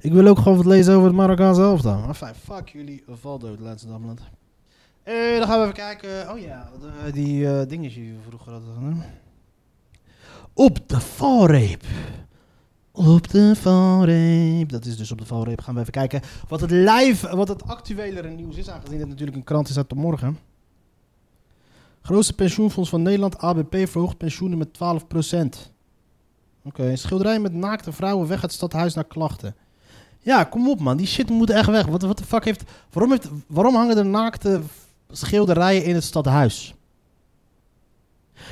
Ik 0.00 0.12
wil 0.12 0.26
ook 0.26 0.38
gewoon 0.38 0.56
wat 0.56 0.66
lezen 0.66 0.94
over 0.94 1.06
het 1.06 1.16
Marokkaanse 1.16 1.60
zelf 1.60 1.80
dan. 1.80 2.06
Enfin, 2.06 2.34
fuck 2.34 2.68
jullie, 2.68 3.04
Valdo, 3.08 3.56
laatste. 3.58 3.88
Eh, 5.02 5.38
dan 5.38 5.46
gaan 5.46 5.58
we 5.58 5.62
even 5.62 5.74
kijken. 5.74 6.30
Oh 6.30 6.38
ja, 6.38 6.70
de, 6.80 7.12
die 7.12 7.40
uh, 7.40 7.60
dingetjes 7.68 7.94
die 7.94 8.12
we 8.12 8.18
vroeger 8.28 8.52
hadden. 8.52 9.02
Op 10.52 10.88
de 10.88 11.00
valreep. 11.00 11.82
Op 12.92 13.28
de 13.28 13.56
valreep. 13.56 14.68
Dat 14.68 14.84
is 14.84 14.96
dus 14.96 15.12
op 15.12 15.18
de 15.18 15.26
valreep. 15.26 15.60
Gaan 15.60 15.74
we 15.74 15.80
even 15.80 15.92
kijken 15.92 16.20
wat 16.48 16.60
het 16.60 16.70
live, 16.70 17.36
wat 17.36 17.48
het 17.48 17.66
actuelere 17.66 18.28
nieuws 18.28 18.56
is. 18.56 18.70
Aangezien 18.70 18.98
het 18.98 19.08
natuurlijk 19.08 19.36
een 19.36 19.44
krant 19.44 19.68
is 19.68 19.76
uit 19.76 19.88
de 19.88 19.94
morgen. 19.94 20.38
Grootste 22.02 22.34
pensioenfonds 22.34 22.90
van 22.90 23.02
Nederland, 23.02 23.38
ABP, 23.38 23.88
verhoogt 23.88 24.16
pensioenen 24.16 24.58
met 24.58 24.68
12%. 24.68 24.78
Oké, 24.80 25.00
okay. 26.62 26.96
schilderij 26.96 27.40
met 27.40 27.52
naakte 27.52 27.92
vrouwen 27.92 28.28
weg 28.28 28.42
uit 28.42 28.42
het 28.42 28.52
stadhuis 28.52 28.94
naar 28.94 29.04
klachten. 29.04 29.54
Ja, 30.28 30.44
kom 30.44 30.68
op 30.68 30.80
man, 30.80 30.96
die 30.96 31.06
shit 31.06 31.30
moet 31.30 31.50
echt 31.50 31.70
weg. 31.70 31.86
Wat 31.86 32.00
de 32.00 32.24
fuck 32.26 32.44
heeft 32.44 32.62
waarom, 32.92 33.10
heeft... 33.10 33.28
waarom 33.46 33.74
hangen 33.74 33.96
er 33.96 34.06
naakte 34.06 34.60
schilderijen 35.10 35.84
in 35.84 35.94
het 35.94 36.04
stadhuis? 36.04 36.74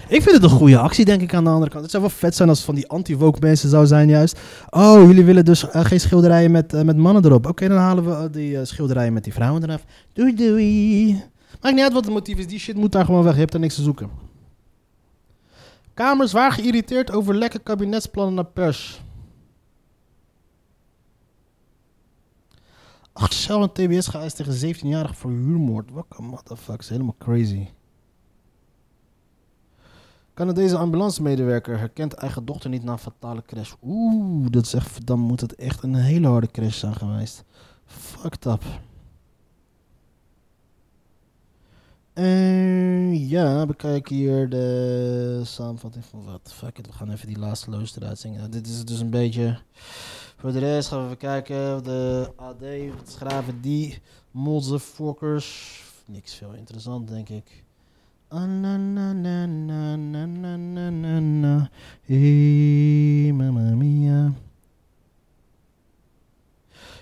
Ik 0.09 0.23
vind 0.23 0.35
het 0.35 0.43
een 0.43 0.59
goede 0.59 0.79
actie, 0.79 1.05
denk 1.05 1.21
ik, 1.21 1.35
aan 1.35 1.45
de 1.45 1.51
andere 1.51 1.71
kant. 1.71 1.83
Het 1.83 1.91
zou 1.91 2.03
wel 2.03 2.13
vet 2.13 2.35
zijn 2.35 2.49
als 2.49 2.59
het 2.59 2.67
van 2.67 2.75
die 2.75 2.89
anti-woke 2.89 3.39
mensen 3.41 3.69
zou 3.69 3.87
zijn, 3.87 4.09
juist. 4.09 4.39
Oh, 4.71 5.07
jullie 5.07 5.25
willen 5.25 5.45
dus 5.45 5.65
uh, 5.65 5.85
geen 5.85 6.01
schilderijen 6.01 6.51
met, 6.51 6.75
uh, 6.75 6.83
met 6.83 6.97
mannen 6.97 7.25
erop. 7.25 7.47
Oké, 7.47 7.69
dan 7.69 7.79
halen 7.79 8.23
we 8.23 8.31
die 8.31 8.51
uh, 8.51 8.61
schilderijen 8.63 9.13
met 9.13 9.25
die 9.25 9.33
vrouwen 9.33 9.63
eraf. 9.63 9.85
Doei, 10.13 10.35
doei. 10.35 11.23
Maakt 11.61 11.75
niet 11.75 11.85
uit 11.85 11.93
wat 11.93 12.05
het 12.05 12.15
motief 12.15 12.39
is, 12.39 12.47
die 12.47 12.59
shit 12.59 12.77
moet 12.77 12.93
daar 12.93 13.05
gewoon 13.05 13.23
weg. 13.23 13.35
Je 13.35 13.41
hebt 13.41 13.55
er 13.55 13.61
niks 13.61 13.75
te 13.75 13.83
zoeken. 13.83 14.11
Kamer 15.95 16.29
zwaar 16.29 16.53
geïrriteerd 16.53 17.13
over 17.13 17.35
lekke 17.35 17.59
kabinetsplannen 17.59 18.35
naar 18.35 18.45
pers. 18.45 19.01
Ach, 23.19 23.33
Shell 23.33 23.63
en 23.63 23.73
TBS 23.73 24.07
geëist 24.07 24.37
tegen 24.37 24.75
17-jarige 24.75 25.15
voor 25.15 25.31
huurmoord. 25.31 25.91
Wat 25.91 26.07
een 26.09 26.25
motherfucker, 26.25 26.83
is 26.83 26.89
helemaal 26.89 27.15
crazy. 27.19 27.69
Canadese 30.35 30.77
ambulancemedewerker 30.77 31.79
herkent 31.79 32.13
eigen 32.13 32.45
dochter 32.45 32.71
niet 32.71 32.85
na 32.85 32.99
fatale 32.99 33.43
crash. 33.43 33.73
Oeh, 33.83 34.47
dat 34.51 34.65
is 34.65 34.75
echt, 34.75 35.07
dan 35.07 35.19
moet 35.19 35.41
het 35.41 35.55
echt 35.55 35.83
een 35.83 35.95
hele 35.95 36.27
harde 36.27 36.47
crash 36.47 36.79
zijn 36.79 36.95
geweest. 36.95 37.45
Fucked 37.87 38.45
up. 38.45 38.65
En 42.13 43.29
ja, 43.29 43.67
bekijk 43.67 44.09
hier 44.09 44.49
de 44.49 45.41
samenvatting 45.45 46.05
van 46.05 46.25
wat. 46.25 46.53
Fuck 46.55 46.79
it, 46.79 46.87
we 46.87 46.93
gaan 46.93 47.11
even 47.11 47.27
die 47.27 47.39
laatste 47.39 47.71
loos 47.71 47.97
eruit 47.97 48.19
zingen. 48.19 48.51
dit 48.51 48.67
is 48.67 48.85
dus 48.85 49.01
een 49.01 49.11
beetje... 49.11 49.59
Voor 50.37 50.53
de 50.53 50.59
rest 50.59 50.89
gaan 50.89 50.99
we 50.99 51.05
even 51.05 51.17
kijken. 51.17 51.85
De 51.85 52.33
AD, 52.37 52.61
wat 52.97 53.11
schrijven 53.11 53.61
die? 53.61 53.99
Motherfuckers. 54.31 55.83
Niks 56.07 56.35
veel 56.35 56.53
interessant, 56.53 57.09
denk 57.09 57.29
ik. 57.29 57.65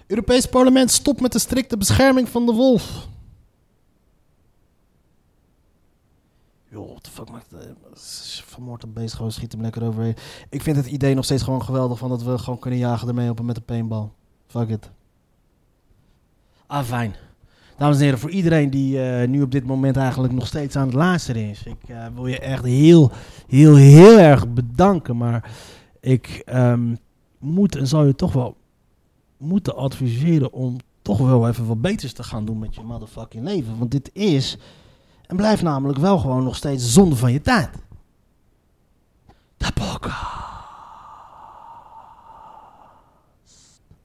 Europees 0.06 0.46
parlement 0.46 0.90
stopt 0.90 1.20
met 1.20 1.32
de 1.32 1.38
strikte 1.38 1.76
bescherming 1.76 2.28
van 2.28 2.46
de 2.46 2.52
wolf. 2.52 3.08
De 7.04 7.10
fuck 7.10 7.30
maakt 7.30 7.50
het? 7.50 7.76
Vermoord 8.44 8.84
op 8.84 8.94
beest, 8.94 9.14
gewoon 9.14 9.32
schiet 9.32 9.52
hem 9.52 9.60
lekker 9.60 9.84
overheen. 9.84 10.16
Ik 10.50 10.62
vind 10.62 10.76
het 10.76 10.86
idee 10.86 11.14
nog 11.14 11.24
steeds 11.24 11.42
gewoon 11.42 11.62
geweldig 11.62 11.98
van 11.98 12.08
dat 12.08 12.22
we 12.22 12.38
gewoon 12.38 12.58
kunnen 12.58 12.80
jagen 12.80 13.08
ermee 13.08 13.30
op 13.30 13.42
met 13.42 13.56
een 13.56 13.64
paintball. 13.64 14.08
Fuck 14.46 14.68
it. 14.68 14.90
Ah, 16.66 16.84
fijn. 16.84 17.14
Dames 17.76 17.96
en 17.96 18.02
heren, 18.02 18.18
voor 18.18 18.30
iedereen 18.30 18.70
die 18.70 19.02
eh, 19.02 19.28
nu 19.28 19.42
op 19.42 19.50
dit 19.50 19.66
moment 19.66 19.96
eigenlijk 19.96 20.32
nog 20.32 20.46
steeds 20.46 20.76
aan 20.76 20.86
het 20.86 20.94
luisteren 20.94 21.50
is. 21.50 21.62
Ik 21.62 21.88
eh, 21.88 22.06
wil 22.14 22.26
je 22.26 22.38
echt 22.38 22.64
heel, 22.64 23.10
heel, 23.48 23.76
heel 23.76 24.18
erg 24.18 24.48
bedanken. 24.48 25.16
Maar 25.16 25.50
ik 26.00 26.42
ehm, 26.44 26.94
moet 27.38 27.76
en 27.76 27.86
zal 27.86 28.04
je 28.04 28.14
toch 28.14 28.32
wel 28.32 28.56
moeten 29.36 29.76
adviseren 29.76 30.52
om 30.52 30.76
toch 31.02 31.18
wel 31.18 31.48
even 31.48 31.66
wat 31.66 31.80
beters 31.80 32.12
te 32.12 32.22
gaan 32.22 32.44
doen 32.44 32.58
met 32.58 32.74
je 32.74 32.82
motherfucking 32.82 33.44
leven. 33.44 33.78
Want 33.78 33.90
dit 33.90 34.10
is 34.12 34.58
en 35.26 35.36
blijf 35.36 35.62
namelijk 35.62 35.98
wel 35.98 36.18
gewoon 36.18 36.44
nog 36.44 36.56
steeds 36.56 36.92
zonde 36.92 37.16
van 37.16 37.32
je 37.32 37.40
tijd. 37.40 37.70
Tabaka. 39.56 40.53